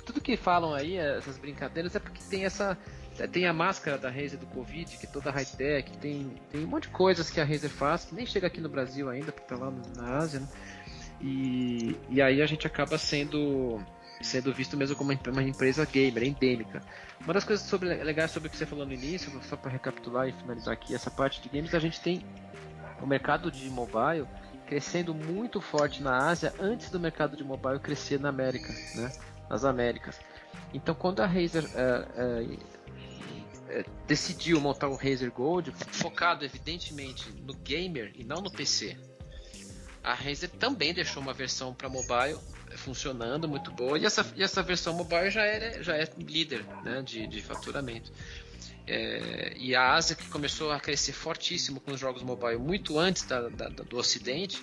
Tudo 0.05 0.21
que 0.21 0.37
falam 0.37 0.75
aí, 0.75 0.95
essas 0.95 1.39
brincadeiras, 1.39 1.95
é 1.95 1.99
porque 1.99 2.21
tem 2.29 2.45
essa 2.45 2.77
tem 3.31 3.47
a 3.47 3.53
máscara 3.53 3.97
da 3.97 4.09
Razer 4.09 4.37
do 4.37 4.45
Covid, 4.47 4.97
que 4.97 5.07
é 5.07 5.09
toda 5.09 5.31
high-tech, 5.31 5.97
tem, 5.97 6.29
tem 6.51 6.65
um 6.65 6.67
monte 6.67 6.83
de 6.83 6.89
coisas 6.89 7.31
que 7.31 7.39
a 7.39 7.45
Razer 7.45 7.69
faz, 7.69 8.05
que 8.05 8.13
nem 8.13 8.25
chega 8.25 8.45
aqui 8.45 8.61
no 8.61 8.69
Brasil 8.69 9.09
ainda, 9.09 9.31
porque 9.31 9.47
tá 9.47 9.55
lá 9.55 9.73
na 9.95 10.17
Ásia, 10.17 10.41
né? 10.41 10.47
E, 11.21 11.95
e 12.09 12.21
aí 12.21 12.41
a 12.41 12.45
gente 12.45 12.67
acaba 12.67 12.97
sendo 12.97 13.79
sendo 14.25 14.53
visto 14.53 14.75
mesmo 14.75 14.95
como 14.95 15.11
uma 15.27 15.43
empresa 15.43 15.85
gamer, 15.85 16.23
endêmica. 16.23 16.81
Uma 17.21 17.33
das 17.33 17.43
coisas 17.43 17.65
sobre, 17.65 17.93
legais 18.03 18.31
sobre 18.31 18.47
o 18.47 18.51
que 18.51 18.57
você 18.57 18.65
falou 18.65 18.85
no 18.85 18.93
início, 18.93 19.31
só 19.43 19.55
para 19.55 19.71
recapitular 19.71 20.27
e 20.27 20.33
finalizar 20.33 20.73
aqui 20.73 20.93
essa 20.93 21.09
parte 21.11 21.41
de 21.41 21.49
games, 21.49 21.73
a 21.73 21.79
gente 21.79 22.01
tem 22.01 22.25
o 23.01 23.05
mercado 23.05 23.51
de 23.51 23.69
mobile 23.69 24.27
crescendo 24.65 25.13
muito 25.13 25.61
forte 25.61 26.01
na 26.01 26.27
Ásia 26.27 26.53
antes 26.59 26.89
do 26.89 26.99
mercado 26.99 27.37
de 27.37 27.43
mobile 27.43 27.79
crescer 27.79 28.19
na 28.19 28.29
América, 28.29 28.73
né? 28.95 29.11
nas 29.49 29.63
Américas. 29.63 30.19
Então, 30.73 30.95
quando 30.95 31.21
a 31.21 31.25
Razer 31.25 31.63
decidiu 34.07 34.59
montar 34.59 34.87
o 34.87 34.95
Razer 34.95 35.31
Gold, 35.31 35.71
focado 35.71 36.43
evidentemente 36.43 37.31
no 37.31 37.53
gamer 37.53 38.11
e 38.15 38.23
não 38.23 38.37
no 38.37 38.51
PC, 38.51 38.97
a 40.05 40.13
Razer 40.13 40.49
também 40.51 40.93
deixou 40.93 41.21
uma 41.21 41.33
versão 41.33 41.73
para 41.73 41.89
mobile 41.89 42.37
funcionando 42.77 43.47
muito 43.47 43.71
boa 43.71 43.97
e 43.97 44.05
essa, 44.05 44.25
e 44.35 44.43
essa 44.43 44.61
versão 44.61 44.93
mobile 44.93 45.31
já 45.31 45.43
é, 45.43 45.81
já 45.81 45.97
é 45.97 46.07
líder 46.17 46.63
né, 46.83 47.01
de, 47.01 47.25
de 47.25 47.41
faturamento. 47.41 48.11
É, 48.87 49.53
e 49.57 49.73
a 49.75 49.93
Ásia 49.93 50.15
que 50.15 50.27
começou 50.29 50.71
a 50.71 50.79
crescer 50.79 51.11
fortíssimo 51.11 51.79
com 51.79 51.91
os 51.91 51.99
jogos 51.99 52.21
mobile 52.21 52.57
muito 52.57 52.99
antes 52.99 53.23
da, 53.23 53.49
da, 53.49 53.67
do 53.67 53.97
Ocidente, 53.97 54.61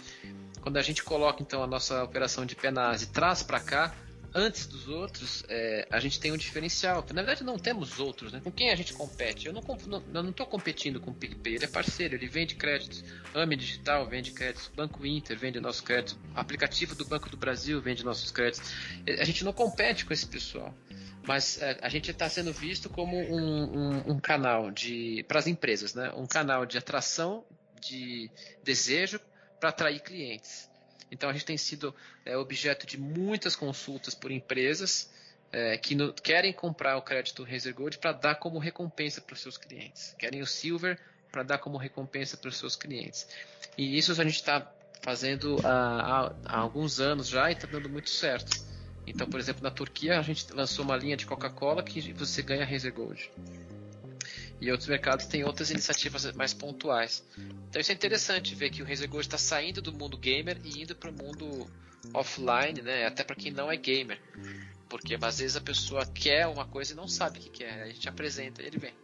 quando 0.60 0.76
a 0.76 0.82
gente 0.82 1.02
coloca 1.02 1.42
então 1.42 1.60
a 1.62 1.66
nossa 1.66 2.04
operação 2.04 2.46
de 2.46 2.54
pé 2.54 2.70
na 2.70 2.90
Ásia 2.90 3.06
e 3.06 3.08
traz 3.08 3.42
para 3.42 3.58
cá, 3.58 3.94
antes 4.34 4.66
dos 4.66 4.88
outros, 4.88 5.44
é, 5.48 5.86
a 5.90 6.00
gente 6.00 6.18
tem 6.18 6.32
um 6.32 6.36
diferencial. 6.36 7.04
Na 7.12 7.22
verdade, 7.22 7.44
não 7.44 7.58
temos 7.58 7.98
outros. 7.98 8.32
Né? 8.32 8.40
Com 8.42 8.50
quem 8.50 8.70
a 8.70 8.74
gente 8.74 8.92
compete? 8.92 9.46
Eu 9.46 9.52
não 9.52 10.30
estou 10.30 10.46
competindo 10.46 11.00
com 11.00 11.10
o 11.10 11.14
PicPay. 11.14 11.56
Ele 11.56 11.64
é 11.64 11.68
parceiro, 11.68 12.14
ele 12.14 12.26
vende 12.26 12.54
créditos. 12.54 13.04
AME 13.34 13.56
Digital 13.56 14.06
vende 14.08 14.32
créditos. 14.32 14.68
Banco 14.74 15.04
Inter 15.06 15.38
vende 15.38 15.60
nossos 15.60 15.80
créditos. 15.80 16.18
Aplicativo 16.34 16.94
do 16.94 17.04
Banco 17.04 17.28
do 17.28 17.36
Brasil 17.36 17.80
vende 17.80 18.04
nossos 18.04 18.30
créditos. 18.30 18.72
A 19.06 19.24
gente 19.24 19.44
não 19.44 19.52
compete 19.52 20.04
com 20.04 20.12
esse 20.12 20.26
pessoal. 20.26 20.74
Mas 21.26 21.60
é, 21.62 21.78
a 21.82 21.88
gente 21.88 22.10
está 22.10 22.28
sendo 22.28 22.52
visto 22.52 22.88
como 22.90 23.16
um, 23.16 23.64
um, 23.64 24.12
um 24.12 24.20
canal 24.20 24.70
de 24.70 25.24
para 25.28 25.38
as 25.38 25.46
empresas, 25.46 25.94
né? 25.94 26.12
um 26.16 26.26
canal 26.26 26.66
de 26.66 26.76
atração, 26.76 27.44
de 27.80 28.30
desejo 28.64 29.20
para 29.60 29.68
atrair 29.68 30.00
clientes. 30.00 30.68
Então 31.12 31.28
a 31.28 31.32
gente 31.32 31.44
tem 31.44 31.58
sido 31.58 31.94
é, 32.24 32.36
objeto 32.38 32.86
de 32.86 32.98
muitas 32.98 33.54
consultas 33.54 34.14
por 34.14 34.30
empresas 34.32 35.12
é, 35.52 35.76
que 35.76 35.94
no, 35.94 36.14
querem 36.14 36.54
comprar 36.54 36.96
o 36.96 37.02
crédito 37.02 37.44
Razer 37.44 37.74
Gold 37.74 37.98
para 37.98 38.12
dar 38.12 38.34
como 38.36 38.58
recompensa 38.58 39.20
para 39.20 39.34
os 39.34 39.40
seus 39.40 39.58
clientes. 39.58 40.16
Querem 40.18 40.40
o 40.40 40.46
Silver 40.46 40.98
para 41.30 41.42
dar 41.42 41.58
como 41.58 41.76
recompensa 41.76 42.38
para 42.38 42.48
os 42.48 42.56
seus 42.56 42.74
clientes. 42.74 43.28
E 43.76 43.98
isso 43.98 44.12
a 44.12 44.24
gente 44.24 44.36
está 44.36 44.66
fazendo 45.02 45.58
há, 45.62 46.32
há, 46.46 46.58
alguns 46.58 46.98
anos 46.98 47.28
já 47.28 47.50
e 47.50 47.52
está 47.52 47.66
dando 47.66 47.90
muito 47.90 48.08
certo. 48.08 48.64
Então, 49.06 49.28
por 49.28 49.38
exemplo, 49.38 49.62
na 49.62 49.70
Turquia 49.70 50.18
a 50.18 50.22
gente 50.22 50.50
lançou 50.52 50.82
uma 50.84 50.96
linha 50.96 51.16
de 51.16 51.26
Coca-Cola 51.26 51.82
que 51.82 52.12
você 52.14 52.40
ganha 52.40 52.64
Razer 52.64 52.94
Gold 52.94 53.30
e 54.62 54.70
outros 54.70 54.88
mercados 54.88 55.26
têm 55.26 55.42
outras 55.42 55.72
iniciativas 55.72 56.32
mais 56.34 56.54
pontuais. 56.54 57.24
Então 57.68 57.80
isso 57.80 57.90
é 57.90 57.94
interessante 57.94 58.54
ver 58.54 58.70
que 58.70 58.80
o 58.80 58.86
Razer 58.86 59.08
Gold 59.08 59.26
está 59.26 59.36
saindo 59.36 59.82
do 59.82 59.92
mundo 59.92 60.16
gamer 60.16 60.56
e 60.62 60.82
indo 60.82 60.94
para 60.94 61.10
o 61.10 61.12
mundo 61.12 61.68
offline, 62.14 62.80
né? 62.80 63.04
Até 63.04 63.24
para 63.24 63.34
quem 63.34 63.50
não 63.50 63.72
é 63.72 63.76
gamer, 63.76 64.22
porque 64.88 65.18
às 65.20 65.38
vezes 65.40 65.56
a 65.56 65.60
pessoa 65.60 66.06
quer 66.06 66.46
uma 66.46 66.64
coisa 66.64 66.92
e 66.92 66.96
não 66.96 67.08
sabe 67.08 67.40
o 67.40 67.42
que 67.42 67.50
quer. 67.50 67.82
A 67.82 67.88
gente 67.88 68.08
apresenta 68.08 68.62
ele 68.62 68.78
vem. 68.78 68.94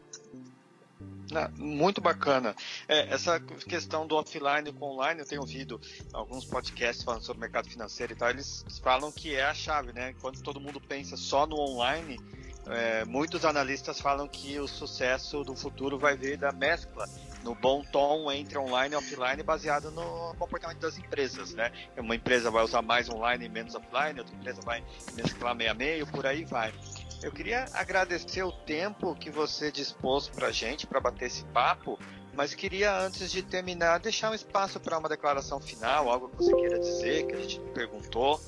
Ah, 1.35 1.51
muito 1.59 2.01
bacana. 2.01 2.55
É, 2.87 3.13
essa 3.13 3.41
questão 3.41 4.07
do 4.07 4.15
offline 4.15 4.73
com 4.73 4.93
online, 4.93 5.21
eu 5.21 5.27
tenho 5.27 5.41
ouvido 5.41 5.81
alguns 6.13 6.45
podcasts 6.45 7.05
falando 7.05 7.23
sobre 7.23 7.41
mercado 7.41 7.69
financeiro 7.69 8.13
e 8.13 8.17
tal, 8.17 8.31
eles 8.31 8.65
falam 8.81 9.11
que 9.11 9.35
é 9.35 9.45
a 9.45 9.55
chave, 9.55 9.93
né? 9.93 10.15
Quando 10.21 10.41
todo 10.41 10.61
mundo 10.61 10.81
pensa 10.81 11.17
só 11.17 11.47
no 11.47 11.57
online, 11.57 12.17
é, 12.71 13.05
muitos 13.05 13.45
analistas 13.45 14.01
falam 14.01 14.29
que 14.29 14.59
o 14.59 14.69
sucesso 14.69 15.43
do 15.43 15.55
futuro 15.55 15.99
vai 15.99 16.17
vir 16.17 16.37
da 16.37 16.53
mescla 16.53 17.09
no 17.43 17.55
bom 17.55 17.83
tom 17.83 18.31
entre 18.31 18.59
online 18.59 18.95
e 18.95 18.99
offline 18.99 19.43
baseado 19.43 19.91
no 19.91 20.35
comportamento 20.37 20.79
das 20.79 20.99
empresas, 20.99 21.55
né? 21.55 21.73
Uma 21.97 22.17
empresa 22.17 22.51
vai 22.51 22.65
usar 22.65 22.83
mais 22.83 23.09
online 23.09 23.47
e 23.47 23.49
menos 23.49 23.75
offline, 23.75 24.19
outra 24.19 24.35
empresa 24.35 24.61
vai 24.63 24.85
mesclar 25.15 25.55
meio 25.55 25.71
a 25.71 25.75
meio, 25.75 26.07
por 26.07 26.27
aí 26.27 26.45
vai. 26.45 26.73
Eu 27.23 27.33
queria 27.33 27.69
agradecer 27.73 28.43
o 28.43 28.53
tempo 28.53 29.15
que 29.15 29.31
você 29.31 29.73
dispôs 29.73 30.29
para 30.29 30.53
gente 30.53 30.87
para 30.87 31.01
bater 31.01 31.27
esse 31.27 31.45
papo, 31.47 31.99
mas 32.35 32.55
queria 32.55 32.97
antes 32.97 33.31
de 33.31 33.43
terminar 33.43 33.99
deixar 33.99 34.31
um 34.31 34.35
espaço 34.35 34.79
para 34.79 34.99
uma 34.99 35.09
declaração 35.09 35.61
final, 35.61 36.09
algo 36.09 36.29
que 36.29 36.37
você 36.37 36.55
queira 36.55 36.79
dizer, 36.79 37.27
que 37.27 37.35
a 37.35 37.41
gente 37.41 37.61
perguntou. 37.73 38.41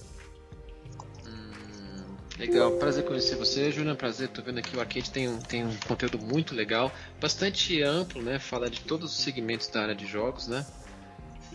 Legal, 2.40 2.72
prazer 2.72 3.04
conhecer 3.04 3.36
você, 3.36 3.70
Júnior. 3.70 3.96
Prazer, 3.96 4.28
tô 4.28 4.40
vendo 4.40 4.60
aqui 4.60 4.74
o 4.74 4.80
Arcade 4.80 5.10
tem, 5.10 5.38
tem 5.40 5.62
um 5.62 5.76
conteúdo 5.86 6.18
muito 6.18 6.54
legal, 6.54 6.90
bastante 7.20 7.82
amplo, 7.82 8.22
né? 8.22 8.38
Fala 8.38 8.70
de 8.70 8.80
todos 8.80 9.12
os 9.12 9.18
segmentos 9.22 9.68
da 9.68 9.82
área 9.82 9.94
de 9.94 10.06
jogos, 10.06 10.48
né? 10.48 10.64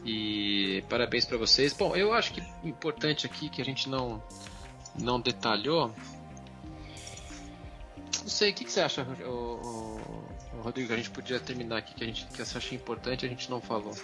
E 0.05 0.83
parabéns 0.87 1.25
para 1.25 1.39
vocês. 1.39 1.73
Bom, 1.73 1.95
eu 1.95 2.13
acho 2.13 2.33
que 2.33 2.43
importante 2.63 3.25
aqui 3.25 3.49
que 3.49 3.63
a 3.63 3.65
gente 3.65 3.89
não 3.89 4.21
não 5.01 5.19
detalhou. 5.19 5.91
Não 8.21 8.29
sei, 8.29 8.51
o 8.51 8.53
que, 8.53 8.63
que 8.63 8.71
você 8.71 8.81
acha, 8.81 9.01
o, 9.01 9.27
o, 9.27 10.57
o, 10.59 10.61
Rodrigo? 10.61 10.93
A 10.93 10.97
gente 10.97 11.09
podia 11.09 11.39
terminar 11.39 11.77
aqui 11.77 11.95
que 11.95 12.03
a 12.03 12.07
gente 12.07 12.27
que 12.27 12.45
você 12.45 12.59
acha 12.59 12.75
importante 12.75 13.25
a 13.25 13.29
gente 13.29 13.49
não 13.49 13.59
falou. 13.59 13.95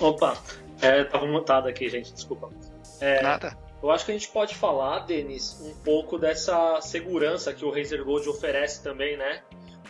Opa, 0.00 0.40
é, 0.80 1.02
tava 1.02 1.26
mutado 1.26 1.66
aqui, 1.66 1.88
gente, 1.88 2.12
desculpa. 2.12 2.48
É, 3.00 3.20
Nada. 3.20 3.65
Eu 3.82 3.90
acho 3.90 4.04
que 4.04 4.10
a 4.10 4.14
gente 4.14 4.28
pode 4.28 4.54
falar, 4.54 5.00
Denis, 5.00 5.60
um 5.60 5.74
pouco 5.82 6.18
dessa 6.18 6.80
segurança 6.80 7.52
que 7.52 7.64
o 7.64 7.70
Razer 7.70 8.02
Gold 8.04 8.28
oferece 8.28 8.82
também, 8.82 9.16
né? 9.16 9.42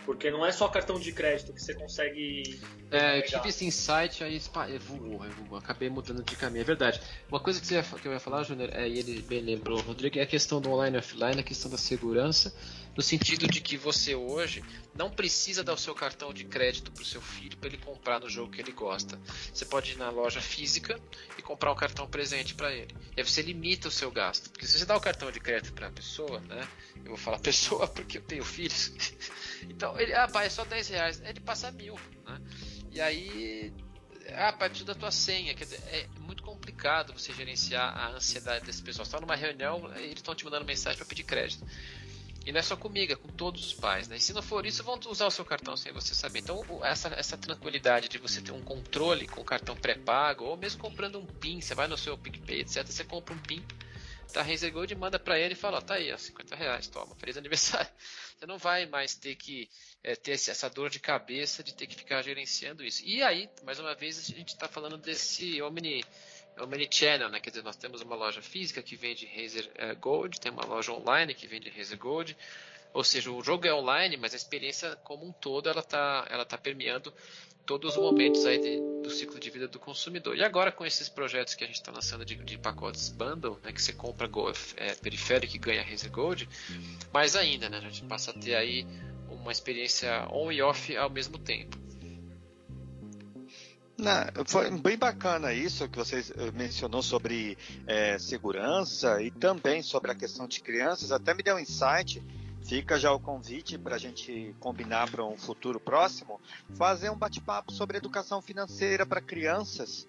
Porque 0.05 0.31
não 0.31 0.45
é 0.45 0.51
só 0.53 0.67
cartão 0.69 0.97
de 0.99 1.11
crédito 1.11 1.53
que 1.53 1.61
você 1.61 1.73
consegue. 1.73 2.61
É, 2.91 3.19
eu 3.19 3.25
tive 3.25 3.49
esse 3.49 3.65
insight, 3.65 4.23
aí 4.23 4.39
voou, 4.79 5.19
voou, 5.19 5.57
acabei 5.57 5.89
mudando 5.89 6.23
de 6.23 6.35
caminho. 6.35 6.61
É 6.61 6.65
verdade. 6.65 7.01
Uma 7.29 7.39
coisa 7.39 7.59
que, 7.59 7.67
você 7.67 7.83
que 8.01 8.07
eu 8.07 8.13
ia 8.13 8.19
falar, 8.19 8.43
Júnior, 8.43 8.69
é, 8.73 8.87
e 8.87 8.99
ele 8.99 9.21
bem 9.21 9.41
lembrou, 9.41 9.81
Rodrigo, 9.81 10.17
é 10.17 10.21
a 10.21 10.27
questão 10.27 10.61
do 10.61 10.71
online 10.71 10.95
e 10.95 10.99
offline, 10.99 11.39
a 11.39 11.43
questão 11.43 11.69
da 11.69 11.77
segurança, 11.77 12.55
no 12.97 13.03
sentido 13.03 13.47
de 13.47 13.61
que 13.61 13.77
você 13.77 14.15
hoje 14.15 14.63
não 14.95 15.11
precisa 15.11 15.63
dar 15.63 15.73
o 15.73 15.77
seu 15.77 15.93
cartão 15.93 16.33
de 16.33 16.43
crédito 16.43 16.91
para 16.91 17.03
o 17.03 17.05
seu 17.05 17.21
filho 17.21 17.55
para 17.57 17.69
ele 17.69 17.77
comprar 17.77 18.19
no 18.19 18.27
jogo 18.27 18.51
que 18.51 18.59
ele 18.59 18.71
gosta. 18.71 19.21
Você 19.53 19.65
pode 19.65 19.91
ir 19.91 19.97
na 19.97 20.09
loja 20.09 20.41
física 20.41 20.99
e 21.37 21.41
comprar 21.43 21.71
um 21.71 21.75
cartão 21.75 22.07
presente 22.07 22.55
para 22.55 22.73
ele. 22.73 22.95
E 23.15 23.21
aí 23.21 23.23
você 23.23 23.43
limita 23.43 23.87
o 23.87 23.91
seu 23.91 24.09
gasto. 24.09 24.49
Porque 24.49 24.65
se 24.65 24.79
você 24.79 24.85
dá 24.85 24.97
o 24.97 24.99
cartão 24.99 25.31
de 25.31 25.39
crédito 25.39 25.73
para 25.73 25.87
a 25.87 25.91
pessoa, 25.91 26.39
né? 26.39 26.67
Eu 26.95 27.09
vou 27.09 27.17
falar 27.17 27.37
pessoa 27.39 27.87
porque 27.87 28.17
eu 28.17 28.23
tenho 28.23 28.43
filhos. 28.43 28.91
Então, 29.69 29.99
ele, 29.99 30.13
ah, 30.13 30.27
pai, 30.27 30.45
é 30.45 30.49
só 30.49 30.63
10 30.63 30.89
reais. 30.89 31.21
Ele 31.25 31.39
passa 31.39 31.71
mil, 31.71 31.95
né? 32.25 32.39
E 32.91 33.01
aí, 33.01 33.73
ah, 34.35 34.53
pai, 34.53 34.69
preciso 34.69 34.85
da 34.85 34.95
tua 34.95 35.11
senha. 35.11 35.53
Quer 35.55 35.63
dizer, 35.63 35.81
é 35.87 36.07
muito 36.19 36.43
complicado 36.43 37.11
você 37.11 37.33
gerenciar 37.33 37.97
a 37.97 38.09
ansiedade 38.11 38.65
desse 38.65 38.81
pessoal. 38.81 39.03
Você 39.03 39.09
está 39.09 39.19
numa 39.19 39.35
reunião, 39.35 39.91
eles 39.95 40.17
estão 40.17 40.35
te 40.35 40.45
mandando 40.45 40.63
mensagem 40.63 40.97
para 40.97 41.07
pedir 41.07 41.23
crédito. 41.23 41.65
E 42.47 42.51
não 42.53 42.61
é 42.61 42.63
só 42.63 42.77
comigo, 42.77 43.11
é 43.11 43.15
com 43.17 43.27
todos 43.27 43.67
os 43.67 43.73
pais, 43.73 44.07
né? 44.07 44.15
E 44.15 44.21
se 44.21 44.31
não 44.31 44.41
for 44.41 44.65
isso, 44.65 44.81
vão 44.81 44.97
usar 45.07 45.27
o 45.27 45.31
seu 45.31 45.43
cartão 45.43 45.75
sem 45.75 45.91
você 45.91 46.15
saber. 46.15 46.39
Então, 46.39 46.63
essa, 46.81 47.09
essa 47.09 47.37
tranquilidade 47.37 48.07
de 48.07 48.17
você 48.17 48.41
ter 48.41 48.53
um 48.53 48.63
controle 48.63 49.27
com 49.27 49.41
o 49.41 49.43
cartão 49.43 49.75
pré-pago, 49.75 50.45
ou 50.45 50.55
mesmo 50.55 50.81
comprando 50.81 51.19
um 51.19 51.25
PIN, 51.25 51.59
você 51.59 51.75
vai 51.75 51.87
no 51.87 51.97
seu 51.97 52.17
PicPay, 52.17 52.61
etc., 52.61 52.87
você 52.87 53.03
compra 53.03 53.35
um 53.35 53.37
PIN 53.37 53.61
da 54.33 54.41
Razer 54.41 54.71
Gold 54.71 54.93
e 54.93 54.95
manda 54.95 55.19
para 55.19 55.37
ele 55.37 55.55
e 55.55 55.57
fala, 55.57 55.79
ó, 55.79 55.81
tá 55.81 55.95
aí, 55.95 56.09
ó, 56.13 56.17
50 56.17 56.55
reais, 56.55 56.87
toma, 56.87 57.15
feliz 57.15 57.35
aniversário. 57.35 57.91
Você 58.37 58.45
não 58.45 58.57
vai 58.57 58.85
mais 58.85 59.15
ter 59.15 59.35
que 59.35 59.67
é, 60.03 60.15
ter 60.15 60.33
essa 60.33 60.69
dor 60.69 60.89
de 60.91 60.99
cabeça 60.99 61.63
de 61.63 61.73
ter 61.73 61.87
que 61.87 61.95
ficar 61.95 62.21
gerenciando 62.21 62.83
isso. 62.83 63.03
E 63.03 63.23
aí, 63.23 63.49
mais 63.63 63.79
uma 63.79 63.95
vez, 63.95 64.19
a 64.19 64.21
gente 64.21 64.49
está 64.49 64.67
falando 64.67 64.97
desse 64.97 65.59
Omni, 65.61 66.05
Omnichannel, 66.59 67.29
né? 67.29 67.39
Quer 67.39 67.51
dizer, 67.51 67.63
nós 67.63 67.75
temos 67.75 68.01
uma 68.01 68.15
loja 68.15 68.41
física 68.41 68.81
que 68.81 68.95
vende 68.95 69.25
Razer 69.25 69.69
é, 69.75 69.93
Gold, 69.95 70.39
tem 70.39 70.51
uma 70.51 70.65
loja 70.65 70.91
online 70.91 71.33
que 71.33 71.47
vende 71.47 71.69
Razer 71.69 71.97
Gold, 71.97 72.37
ou 72.93 73.03
seja, 73.03 73.31
o 73.31 73.43
jogo 73.43 73.67
é 73.67 73.73
online, 73.73 74.17
mas 74.17 74.33
a 74.33 74.37
experiência 74.37 74.95
como 75.03 75.27
um 75.27 75.31
todo 75.31 75.69
ela 75.69 75.81
está 75.81 76.25
ela 76.29 76.45
tá 76.45 76.57
permeando 76.57 77.13
todos 77.65 77.95
os 77.95 78.01
momentos 78.01 78.45
aí 78.45 78.57
de, 78.59 78.77
do 79.03 79.09
ciclo 79.09 79.37
de 79.39 79.49
vida 79.49 79.67
do 79.67 79.77
consumidor. 79.77 80.35
E 80.37 80.43
agora 80.43 80.71
com 80.71 80.85
esses 80.85 81.09
projetos 81.09 81.53
que 81.53 81.63
a 81.63 81.67
gente 81.67 81.75
está 81.75 81.91
lançando 81.91 82.23
de, 82.23 82.35
de, 82.35 82.57
pacotes 82.57 83.09
bundle, 83.09 83.59
né, 83.61 83.73
que 83.73 83.81
você 83.81 83.91
compra 83.91 84.29
é, 84.77 84.95
periférico 84.95 85.55
e 85.55 85.59
ganha 85.59 85.83
Razer 85.83 86.09
Gold, 86.09 86.47
mais 87.13 87.35
ainda, 87.35 87.69
né, 87.69 87.77
a 87.77 87.81
gente 87.81 88.03
passa 88.03 88.31
a 88.31 88.33
ter 88.33 88.55
aí 88.55 88.87
uma 89.29 89.51
experiência 89.51 90.27
on 90.31 90.51
e 90.51 90.61
off 90.61 90.95
ao 90.95 91.09
mesmo 91.09 91.37
tempo. 91.37 91.86
Não, 93.97 94.45
foi 94.45 94.69
bem 94.71 94.97
bacana 94.97 95.53
isso 95.53 95.89
que 95.89 95.97
você 95.97 96.19
eh, 96.19 96.51
mencionou 96.53 97.01
sobre 97.01 97.57
é, 97.87 98.19
segurança 98.19 99.21
e 99.21 99.31
também 99.31 99.81
sobre 99.81 100.11
a 100.11 100.15
questão 100.15 100.47
de 100.47 100.61
crianças. 100.61 101.11
Até 101.11 101.33
me 101.33 101.41
deu 101.41 101.55
um 101.55 101.59
insight 101.59 102.23
Fica 102.67 102.99
já 102.99 103.13
o 103.13 103.19
convite 103.19 103.77
para 103.77 103.95
a 103.95 103.97
gente 103.97 104.53
combinar 104.59 105.09
para 105.09 105.23
um 105.23 105.37
futuro 105.37 105.79
próximo, 105.79 106.37
fazer 106.75 107.09
um 107.09 107.15
bate-papo 107.15 107.71
sobre 107.71 107.97
educação 107.97 108.41
financeira 108.41 109.05
para 109.05 109.21
crianças 109.21 110.05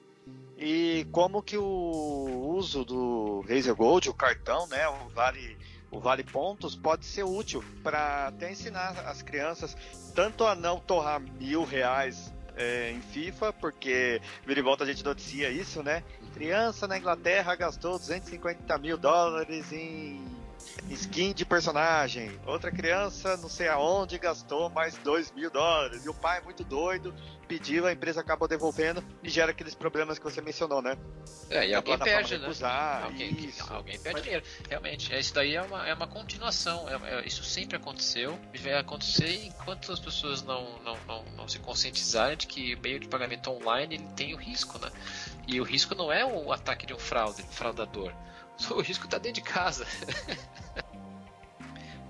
e 0.57 1.07
como 1.13 1.41
que 1.41 1.57
o 1.57 2.53
uso 2.57 2.85
do 2.85 3.45
Razer 3.49 3.77
Gold, 3.77 4.11
o 4.11 4.15
cartão, 4.15 4.67
né, 4.67 4.89
o 4.89 5.09
vale 5.11 5.57
o 5.91 6.01
vale 6.01 6.25
pontos 6.25 6.75
pode 6.75 7.07
ser 7.07 7.23
útil 7.23 7.65
para 7.83 8.27
até 8.27 8.51
ensinar 8.51 9.07
as 9.07 9.23
crianças 9.23 9.77
tanto 10.13 10.45
a 10.45 10.57
não 10.57 10.81
torrar 10.81 11.21
mil 11.21 11.65
reais 11.65 12.35
é, 12.59 12.91
em 12.91 13.01
FIFA, 13.01 13.53
porque 13.53 14.21
vira 14.45 14.61
e 14.61 14.63
volta 14.63 14.85
a 14.85 14.87
gente 14.87 15.05
noticia 15.05 15.51
isso, 15.51 15.83
né? 15.83 16.03
Criança 16.35 16.87
na 16.87 16.99
Inglaterra 16.99 17.55
gastou 17.55 17.99
250 17.99 18.77
mil 18.79 18.99
dólares 18.99 19.73
em 19.73 20.38
skin 20.91 21.33
de 21.33 21.45
personagem. 21.45 22.39
Outra 22.47 22.71
criança, 22.71 23.37
não 23.37 23.49
sei 23.49 23.69
aonde, 23.69 24.19
gastou 24.19 24.71
mais 24.71 24.97
2 24.99 25.33
mil 25.33 25.51
dólares. 25.51 26.05
E 26.05 26.09
o 26.09 26.15
pai, 26.15 26.41
muito 26.41 26.65
doido, 26.65 27.15
pediu, 27.47 27.87
a 27.87 27.93
empresa 27.93 28.21
acabou 28.21 28.47
devolvendo 28.47 29.03
e 29.23 29.29
gera 29.29 29.51
aqueles 29.51 29.75
problemas 29.75 30.19
que 30.19 30.25
você 30.25 30.41
mencionou, 30.41 30.83
né? 30.83 30.97
É, 31.51 31.69
e 31.69 31.75
alguém 31.75 31.99
perde, 31.99 32.39
né? 32.39 32.49
alguém, 33.03 33.53
alguém 33.69 33.99
perde 33.99 34.23
dinheiro. 34.23 34.45
Realmente, 34.69 35.19
isso 35.19 35.35
daí 35.35 35.55
é 35.55 35.63
uma, 35.63 35.89
é 35.89 35.95
uma 35.95 36.07
continuação. 36.07 36.87
É, 36.89 37.21
é, 37.21 37.27
isso 37.27 37.43
sempre 37.43 37.77
aconteceu 37.77 38.39
e 38.53 38.59
vai 38.59 38.75
acontecer 38.75 39.47
enquanto 39.47 39.93
as 39.93 39.99
pessoas 39.99 40.43
não, 40.43 40.79
não, 40.81 40.97
não, 41.07 41.25
não 41.37 41.49
se 41.49 41.59
conscientizarem 41.59 42.37
de 42.37 42.47
que 42.47 42.75
o 42.75 42.81
meio 42.81 43.01
de 43.01 43.09
pagamento 43.09 43.51
online 43.51 43.95
ele 43.95 44.09
tem 44.15 44.35
o 44.35 44.37
risco, 44.37 44.79
né? 44.79 44.91
E 45.47 45.61
o 45.61 45.65
risco 45.65 45.95
não 45.95 46.13
é 46.13 46.25
o 46.25 46.53
ataque 46.53 46.87
de 46.87 46.93
um 46.93 46.99
fraude, 46.99 47.43
um 47.43 47.47
fraudador. 47.47 48.13
O 48.71 48.81
risco 48.81 49.05
está 49.05 49.19
dentro 49.19 49.43
de 49.43 49.49
casa. 49.49 49.87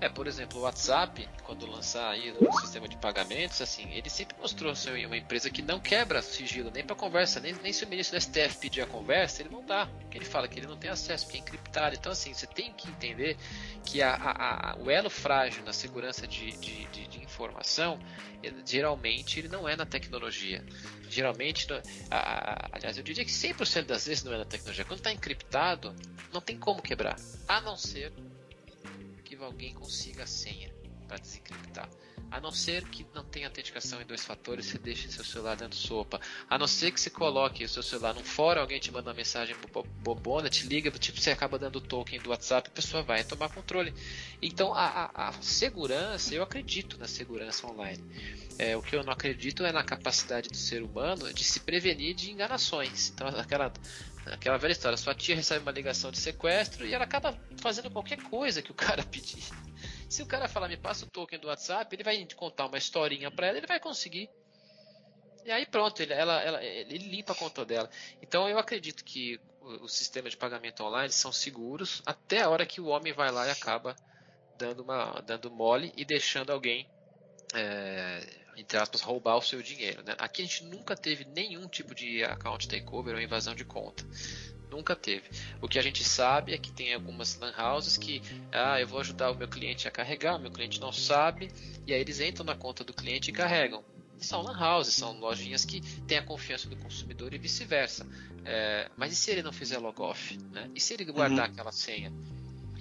É, 0.01 0.07
por 0.07 0.27
exemplo, 0.27 0.59
o 0.59 0.61
WhatsApp, 0.61 1.27
quando 1.43 1.65
lançar 1.65 2.11
aí 2.11 2.31
o 2.31 2.51
sistema 2.61 2.87
de 2.87 2.95
pagamentos, 2.95 3.61
assim, 3.61 3.91
ele 3.91 4.09
sempre 4.09 4.37
mostrou 4.39 4.73
ser 4.73 5.05
uma 5.05 5.17
empresa 5.17 5.49
que 5.49 5.61
não 5.61 5.77
quebra 5.77 6.21
sigilo 6.21 6.71
nem 6.73 6.85
para 6.85 6.95
conversa, 6.95 7.41
nem, 7.41 7.53
nem 7.61 7.73
se 7.73 7.83
o 7.83 7.87
ministro 7.87 8.17
do 8.17 8.21
STF 8.21 8.59
pedir 8.59 8.81
a 8.81 8.87
conversa, 8.87 9.41
ele 9.41 9.49
não 9.49 9.65
dá. 9.65 9.87
Porque 9.87 10.17
ele 10.17 10.25
fala 10.25 10.47
que 10.47 10.57
ele 10.57 10.67
não 10.67 10.77
tem 10.77 10.89
acesso, 10.89 11.25
porque 11.25 11.37
é 11.37 11.41
encriptado. 11.41 11.95
Então, 11.95 12.13
assim, 12.13 12.33
você 12.33 12.47
tem 12.47 12.71
que 12.71 12.87
entender 12.89 13.35
que 13.85 14.01
a, 14.01 14.13
a, 14.13 14.71
a, 14.71 14.75
o 14.77 14.89
elo 14.89 15.09
frágil 15.09 15.63
na 15.65 15.73
segurança 15.73 16.25
de, 16.25 16.51
de, 16.53 16.85
de, 16.85 17.07
de 17.07 17.21
informação, 17.21 17.99
ele, 18.41 18.55
geralmente, 18.65 19.37
ele 19.37 19.49
não 19.49 19.67
é 19.67 19.75
na 19.75 19.85
tecnologia. 19.85 20.63
Geralmente, 21.09 21.67
aliás, 22.71 22.97
eu 22.97 23.03
diria 23.03 23.25
que 23.25 23.31
100% 23.31 23.83
das 23.83 24.05
vezes 24.05 24.23
não 24.23 24.33
é 24.33 24.37
na 24.37 24.45
tecnologia. 24.45 24.85
Quando 24.85 24.99
está 24.99 25.11
encriptado, 25.11 25.93
não 26.31 26.39
tem 26.39 26.57
como 26.57 26.81
quebrar, 26.81 27.17
a 27.47 27.59
não 27.59 27.75
ser 27.75 28.13
que 29.39 29.45
alguém 29.45 29.73
consiga 29.73 30.23
a 30.23 30.27
senha 30.27 30.69
para 31.07 31.17
desencriptar. 31.17 31.89
A 32.29 32.39
não 32.39 32.51
ser 32.51 32.87
que 32.89 33.07
não 33.15 33.23
tenha 33.23 33.47
autenticação 33.47 33.99
em 33.99 34.05
dois 34.05 34.23
fatores, 34.23 34.67
você 34.67 34.77
deixe 34.77 35.11
seu 35.11 35.23
celular 35.23 35.55
dando 35.55 35.73
sopa. 35.73 36.21
A 36.47 36.59
não 36.59 36.67
ser 36.67 36.91
que 36.91 37.01
você 37.01 37.09
coloque 37.09 37.63
o 37.63 37.69
seu 37.69 37.81
celular 37.81 38.13
num 38.13 38.23
fórum, 38.23 38.61
alguém 38.61 38.79
te 38.79 38.91
manda 38.91 39.09
uma 39.09 39.15
mensagem 39.15 39.55
bobona, 40.03 40.47
te 40.47 40.67
liga, 40.67 40.91
tipo, 40.91 41.19
você 41.19 41.31
acaba 41.31 41.57
dando 41.57 41.77
o 41.77 41.81
token 41.81 42.19
do 42.19 42.29
WhatsApp, 42.29 42.69
a 42.69 42.71
pessoa 42.71 43.01
vai 43.01 43.23
tomar 43.23 43.49
controle. 43.49 43.91
Então, 44.39 44.75
a, 44.75 44.85
a, 44.85 45.29
a 45.29 45.31
segurança, 45.41 46.35
eu 46.35 46.43
acredito 46.43 46.99
na 46.99 47.07
segurança 47.07 47.65
online. 47.65 48.03
É, 48.59 48.77
o 48.77 48.81
que 48.83 48.95
eu 48.95 49.03
não 49.03 49.13
acredito 49.13 49.65
é 49.65 49.71
na 49.71 49.83
capacidade 49.83 50.49
do 50.49 50.57
ser 50.57 50.83
humano 50.83 51.33
de 51.33 51.43
se 51.43 51.61
prevenir 51.61 52.13
de 52.13 52.29
enganações. 52.29 53.09
Então, 53.09 53.27
aquela 53.27 53.73
Aquela 54.31 54.57
velha 54.57 54.71
história, 54.71 54.97
sua 54.97 55.15
tia 55.15 55.35
recebe 55.35 55.61
uma 55.61 55.71
ligação 55.71 56.11
de 56.11 56.17
sequestro 56.17 56.85
e 56.85 56.93
ela 56.93 57.03
acaba 57.03 57.37
fazendo 57.61 57.89
qualquer 57.89 58.21
coisa 58.23 58.61
que 58.61 58.71
o 58.71 58.75
cara 58.75 59.03
pedir. 59.11 59.43
Se 60.09 60.21
o 60.21 60.25
cara 60.25 60.47
falar, 60.47 60.67
me 60.67 60.77
passa 60.77 61.05
o 61.05 61.07
token 61.07 61.39
do 61.39 61.47
WhatsApp, 61.47 61.93
ele 61.95 62.03
vai 62.03 62.27
contar 62.35 62.65
uma 62.65 62.77
historinha 62.77 63.29
para 63.29 63.47
ela, 63.47 63.57
ele 63.57 63.67
vai 63.67 63.79
conseguir. 63.79 64.29
E 65.45 65.51
aí 65.51 65.65
pronto, 65.65 66.01
ele, 66.01 66.13
ela, 66.13 66.41
ela, 66.41 66.63
ele 66.63 67.09
limpa 67.09 67.33
a 67.33 67.35
conta 67.35 67.65
dela. 67.65 67.89
Então 68.21 68.47
eu 68.47 68.57
acredito 68.57 69.03
que 69.03 69.39
os 69.61 69.93
sistemas 69.93 70.31
de 70.31 70.37
pagamento 70.37 70.83
online 70.83 71.11
são 71.11 71.31
seguros 71.31 72.01
até 72.05 72.41
a 72.41 72.49
hora 72.49 72.65
que 72.65 72.81
o 72.81 72.87
homem 72.87 73.13
vai 73.13 73.31
lá 73.31 73.47
e 73.47 73.51
acaba 73.51 73.95
dando, 74.57 74.83
uma, 74.83 75.21
dando 75.21 75.49
mole 75.49 75.93
e 75.95 76.03
deixando 76.03 76.51
alguém 76.51 76.89
é, 77.53 78.27
entre 78.59 78.77
aspas, 78.77 79.01
roubar 79.01 79.37
o 79.37 79.41
seu 79.41 79.61
dinheiro. 79.61 80.03
Né? 80.03 80.15
Aqui 80.17 80.41
a 80.41 80.45
gente 80.45 80.65
nunca 80.65 80.95
teve 80.95 81.25
nenhum 81.25 81.67
tipo 81.67 81.95
de 81.95 82.23
account 82.23 82.67
takeover 82.67 83.15
ou 83.15 83.21
invasão 83.21 83.55
de 83.55 83.63
conta. 83.63 84.05
Nunca 84.69 84.95
teve. 84.95 85.29
O 85.61 85.67
que 85.67 85.79
a 85.79 85.81
gente 85.81 86.03
sabe 86.03 86.53
é 86.53 86.57
que 86.57 86.71
tem 86.71 86.93
algumas 86.93 87.39
lan 87.39 87.53
houses 87.57 87.97
que, 87.97 88.21
ah, 88.51 88.79
eu 88.79 88.87
vou 88.87 88.99
ajudar 88.99 89.31
o 89.31 89.35
meu 89.35 89.47
cliente 89.47 89.87
a 89.87 89.91
carregar, 89.91 90.37
meu 90.37 90.51
cliente 90.51 90.79
não 90.79 90.91
sabe, 90.91 91.51
e 91.87 91.93
aí 91.93 91.99
eles 91.99 92.19
entram 92.19 92.45
na 92.45 92.55
conta 92.55 92.83
do 92.83 92.93
cliente 92.93 93.29
e 93.29 93.33
carregam. 93.33 93.83
São 94.19 94.41
lan 94.41 94.59
houses, 94.59 94.93
são 94.93 95.17
lojinhas 95.19 95.65
que 95.65 95.81
têm 96.05 96.17
a 96.17 96.23
confiança 96.23 96.67
do 96.67 96.75
consumidor 96.75 97.33
e 97.33 97.37
vice-versa. 97.37 98.05
É, 98.45 98.91
mas 98.95 99.13
e 99.13 99.15
se 99.15 99.31
ele 99.31 99.41
não 99.41 99.53
fizer 99.53 99.77
log 99.77 99.99
off? 100.01 100.37
Né? 100.51 100.69
E 100.75 100.79
se 100.79 100.93
ele 100.93 101.05
guardar 101.05 101.47
uhum. 101.47 101.53
aquela 101.53 101.71
senha? 101.71 102.11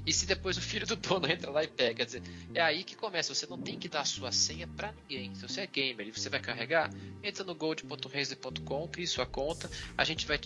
E 0.08 0.12
se 0.14 0.24
depois 0.24 0.56
o 0.56 0.62
filho 0.62 0.86
do 0.86 0.96
dono 0.96 1.30
entra 1.30 1.50
lá 1.50 1.62
e 1.62 1.68
pega, 1.68 1.96
quer 1.96 2.06
dizer, 2.06 2.22
é 2.54 2.62
aí 2.62 2.82
que 2.82 2.96
começa. 2.96 3.34
Você 3.34 3.44
não 3.44 3.58
tem 3.58 3.78
que 3.78 3.90
dar 3.90 4.00
a 4.00 4.04
sua 4.06 4.32
senha 4.32 4.66
para 4.66 4.90
ninguém. 4.90 5.34
Se 5.34 5.42
você 5.42 5.60
é 5.60 5.66
gamer 5.66 6.08
e 6.08 6.10
você 6.10 6.30
vai 6.30 6.40
carregar, 6.40 6.90
entra 7.22 7.44
no 7.44 7.54
gold.razer.com, 7.54 8.88
crie 8.88 9.06
sua 9.06 9.26
conta, 9.26 9.70
a 9.98 10.04
gente 10.04 10.26
vai 10.26 10.38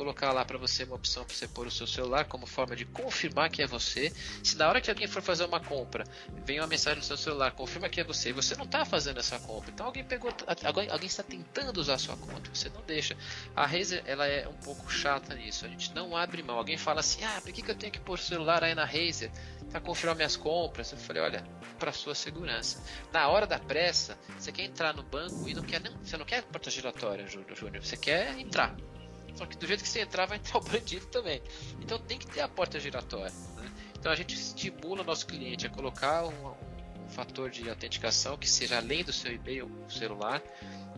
colocar 0.00 0.32
lá 0.32 0.46
para 0.46 0.56
você 0.56 0.84
uma 0.84 0.94
opção 0.94 1.26
para 1.26 1.34
você 1.34 1.46
pôr 1.46 1.66
o 1.66 1.70
seu 1.70 1.86
celular 1.86 2.24
como 2.24 2.46
forma 2.46 2.74
de 2.74 2.86
confirmar 2.86 3.50
que 3.50 3.62
é 3.62 3.66
você. 3.66 4.10
Se 4.42 4.56
na 4.56 4.66
hora 4.66 4.80
que 4.80 4.88
alguém 4.88 5.06
for 5.06 5.20
fazer 5.20 5.44
uma 5.44 5.60
compra, 5.60 6.04
vem 6.46 6.58
uma 6.58 6.66
mensagem 6.66 7.00
no 7.00 7.04
seu 7.04 7.18
celular, 7.18 7.52
confirma 7.52 7.86
que 7.86 8.00
é 8.00 8.04
você, 8.04 8.30
e 8.30 8.32
você 8.32 8.56
não 8.56 8.64
está 8.64 8.82
fazendo 8.86 9.20
essa 9.20 9.38
compra. 9.38 9.70
Então 9.70 9.84
alguém 9.84 10.02
pegou, 10.02 10.32
alguém, 10.64 10.88
alguém 10.88 11.06
está 11.06 11.22
tentando 11.22 11.78
usar 11.78 11.94
a 11.94 11.98
sua 11.98 12.16
conta, 12.16 12.48
você 12.50 12.70
não 12.70 12.80
deixa. 12.80 13.14
A 13.54 13.66
Razer 13.66 14.02
ela 14.06 14.26
é 14.26 14.48
um 14.48 14.54
pouco 14.54 14.90
chata 14.90 15.34
nisso. 15.34 15.66
A 15.66 15.68
gente 15.68 15.94
não 15.94 16.16
abre 16.16 16.42
mão. 16.42 16.56
Alguém 16.56 16.78
fala 16.78 17.00
assim: 17.00 17.22
"Ah, 17.22 17.38
por 17.42 17.52
que, 17.52 17.60
que 17.60 17.70
eu 17.70 17.74
tenho 17.74 17.92
que 17.92 18.00
pôr 18.00 18.14
o 18.14 18.22
celular 18.22 18.64
aí 18.64 18.74
na 18.74 18.86
Razer 18.86 19.30
para 19.70 19.82
confirmar 19.82 20.16
minhas 20.16 20.36
compras?" 20.36 20.92
Eu 20.92 20.98
falei: 20.98 21.22
"Olha, 21.22 21.44
para 21.78 21.92
sua 21.92 22.14
segurança. 22.14 22.82
Na 23.12 23.28
hora 23.28 23.46
da 23.46 23.58
pressa, 23.58 24.18
você 24.38 24.50
quer 24.50 24.64
entrar 24.64 24.94
no 24.94 25.02
banco 25.02 25.46
e 25.46 25.52
não 25.52 25.62
quer 25.62 25.80
nem, 25.82 25.92
você 26.02 26.16
não 26.16 26.24
quer 26.24 26.42
porta 26.44 26.70
giratória, 26.70 27.26
Júnior, 27.26 27.82
você 27.82 27.98
quer 27.98 28.38
entrar. 28.38 28.74
Só 29.34 29.46
que 29.46 29.56
do 29.56 29.66
jeito 29.66 29.82
que 29.82 29.88
você 29.88 30.00
entrar, 30.00 30.26
vai 30.26 30.38
entrar 30.38 30.58
o 30.58 30.60
bandido 30.60 31.06
também. 31.06 31.42
Então 31.80 31.98
tem 31.98 32.18
que 32.18 32.26
ter 32.26 32.40
a 32.40 32.48
porta 32.48 32.78
giratória. 32.78 33.32
Né? 33.56 33.72
Então 33.98 34.10
a 34.10 34.16
gente 34.16 34.34
estimula 34.34 35.02
o 35.02 35.04
nosso 35.04 35.26
cliente 35.26 35.66
a 35.66 35.70
colocar 35.70 36.24
um, 36.24 36.54
um 37.04 37.08
fator 37.08 37.50
de 37.50 37.68
autenticação 37.68 38.36
que 38.36 38.48
seja 38.48 38.76
além 38.76 39.04
do 39.04 39.12
seu 39.12 39.32
e-mail 39.32 39.70
celular 39.88 40.42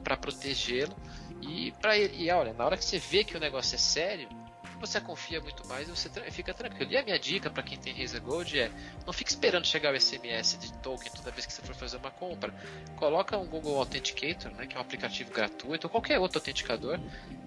para 0.02 0.16
protegê-lo 0.16 0.94
e 1.40 1.72
para 1.80 1.96
e 1.96 2.30
olha, 2.30 2.52
na 2.52 2.64
hora 2.64 2.76
que 2.76 2.84
você 2.84 2.98
vê 2.98 3.24
que 3.24 3.36
o 3.36 3.40
negócio 3.40 3.74
é 3.74 3.78
sério, 3.78 4.28
você 4.86 5.00
confia 5.00 5.40
muito 5.40 5.66
mais 5.66 5.88
e 5.88 5.90
você 5.90 6.10
fica 6.30 6.52
tranquilo. 6.52 6.90
E 6.90 6.96
a 6.96 7.02
minha 7.02 7.18
dica 7.18 7.48
para 7.48 7.62
quem 7.62 7.78
tem 7.78 7.94
Razer 7.94 8.20
Gold 8.20 8.58
é: 8.58 8.70
não 9.06 9.12
fique 9.12 9.30
esperando 9.30 9.66
chegar 9.66 9.94
o 9.94 10.00
SMS 10.00 10.58
de 10.58 10.72
token 10.78 11.10
toda 11.12 11.30
vez 11.30 11.46
que 11.46 11.52
você 11.52 11.62
for 11.62 11.74
fazer 11.74 11.96
uma 11.96 12.10
compra. 12.10 12.52
Coloca 12.96 13.38
um 13.38 13.46
Google 13.46 13.78
Authenticator, 13.78 14.52
né, 14.52 14.66
que 14.66 14.76
é 14.76 14.78
um 14.78 14.82
aplicativo 14.82 15.32
gratuito, 15.32 15.86
ou 15.86 15.90
qualquer 15.90 16.18
outro 16.18 16.38
autenticador, 16.38 16.98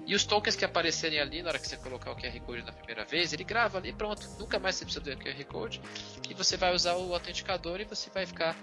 e 0.08 0.16
os 0.16 0.24
tokens 0.24 0.56
que 0.56 0.64
aparecerem 0.64 1.20
ali 1.20 1.42
na 1.42 1.50
hora 1.50 1.60
que 1.60 1.68
você 1.68 1.78
colocar 1.78 2.12
o 2.12 2.16
QR 2.16 2.40
Code 2.42 2.64
na 2.64 2.72
primeira 2.72 3.04
vez, 3.04 3.34
ele 3.34 3.44
grava 3.44 3.78
ali, 3.78 3.92
pronto. 3.92 4.30
Nunca 4.40 4.58
mais 4.58 4.76
você 4.76 4.86
precisa 4.86 5.04
do 5.04 5.18
QR 5.18 5.46
Code 5.46 5.82
e 6.30 6.34
você 6.34 6.56
vai 6.56 6.74
usar 6.74 6.96
o 6.96 7.14
autenticador 7.14 7.82
e 7.82 7.86
você 7.86 8.10
vai 8.10 8.26
ficar 8.26 8.56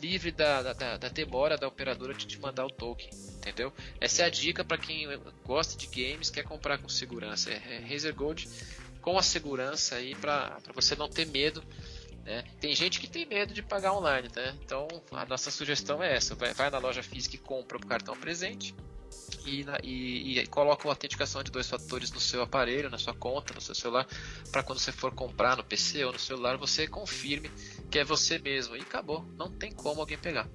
livre 0.00 0.30
da, 0.32 0.72
da, 0.72 0.96
da 0.96 1.08
demora 1.08 1.56
da 1.56 1.68
operadora 1.68 2.14
de 2.14 2.26
te 2.26 2.38
mandar 2.40 2.64
o 2.64 2.70
token, 2.70 3.08
entendeu? 3.36 3.72
Essa 4.00 4.22
é 4.22 4.24
a 4.26 4.30
dica 4.30 4.64
para 4.64 4.78
quem 4.78 5.06
gosta 5.44 5.76
de 5.76 5.86
games, 5.86 6.30
quer 6.30 6.44
comprar 6.44 6.78
com 6.78 6.88
segurança. 6.88 7.50
É, 7.50 7.76
é 7.76 7.78
Razer 7.78 8.14
Gold 8.14 8.48
com 9.00 9.18
a 9.18 9.22
segurança 9.22 9.96
aí 9.96 10.14
para 10.14 10.58
você 10.74 10.94
não 10.96 11.08
ter 11.08 11.26
medo. 11.26 11.62
Né? 12.24 12.44
Tem 12.60 12.74
gente 12.74 13.00
que 13.00 13.06
tem 13.06 13.26
medo 13.26 13.52
de 13.54 13.62
pagar 13.62 13.92
online, 13.92 14.28
né? 14.34 14.56
então 14.64 14.86
a 15.12 15.24
nossa 15.24 15.50
sugestão 15.50 16.02
é 16.02 16.14
essa: 16.14 16.34
vai, 16.34 16.52
vai 16.54 16.70
na 16.70 16.78
loja 16.78 17.02
física 17.02 17.36
e 17.36 17.38
compra 17.38 17.76
o 17.76 17.86
cartão 17.86 18.16
presente 18.16 18.74
e, 19.46 19.64
e, 19.82 20.38
e, 20.38 20.46
coloca 20.46 20.86
uma 20.86 20.92
autenticação 20.92 21.42
de 21.42 21.50
dois 21.50 21.68
fatores 21.68 22.10
no 22.12 22.20
seu 22.20 22.42
aparelho, 22.42 22.90
na 22.90 22.98
sua 22.98 23.14
conta, 23.14 23.54
no 23.54 23.60
seu 23.60 23.74
celular, 23.74 24.06
para 24.50 24.62
quando 24.62 24.78
você 24.78 24.92
for 24.92 25.12
comprar 25.12 25.56
no 25.56 25.64
PC 25.64 26.04
ou 26.04 26.12
no 26.12 26.18
celular, 26.18 26.56
você 26.56 26.86
confirme 26.86 27.50
que 27.90 27.98
é 27.98 28.04
você 28.04 28.38
mesmo. 28.38 28.76
E 28.76 28.80
acabou, 28.80 29.22
não 29.36 29.50
tem 29.50 29.72
como 29.72 30.00
alguém 30.00 30.16
pegar. 30.16 30.48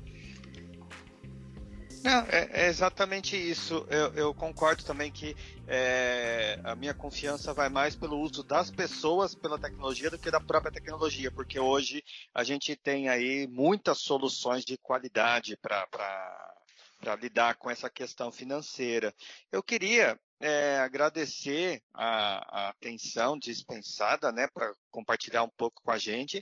Não, 2.06 2.22
é, 2.30 2.50
é 2.52 2.68
exatamente 2.68 3.36
isso. 3.36 3.86
Eu, 3.90 4.14
eu, 4.14 4.34
concordo 4.34 4.84
também 4.84 5.12
que 5.12 5.36
é, 5.68 6.60
a 6.64 6.76
minha 6.76 6.94
confiança 6.94 7.52
vai 7.52 7.68
mais 7.68 7.96
pelo 7.96 8.20
uso 8.20 8.44
das 8.44 8.70
pessoas 8.70 9.34
pela 9.34 9.58
tecnologia 9.58 10.12
do 10.12 10.20
que 10.20 10.30
da 10.30 10.40
própria 10.40 10.72
tecnologia, 10.72 11.32
porque 11.32 11.60
hoje 11.60 12.04
a 12.32 12.44
gente 12.44 12.76
tem 12.76 13.10
aí 13.10 13.48
muitas 13.48 14.02
soluções 14.02 14.64
de 14.64 14.78
qualidade 14.78 15.58
para 15.58 17.16
lidar 17.20 17.56
com 17.56 17.72
essa 17.72 17.90
questão 17.90 18.32
financeira. 18.32 19.12
Eu 19.52 19.64
queria 19.64 20.16
é, 20.40 20.78
agradecer 20.80 21.82
a, 21.94 22.66
a, 22.68 22.70
atenção 22.70 23.38
dispensada, 23.38 24.32
né, 24.32 24.48
para 24.54 24.74
compartilhar 24.92 25.44
um 25.44 25.50
pouco 25.50 25.82
com 25.82 25.92
a 25.92 25.98
gente. 25.98 26.34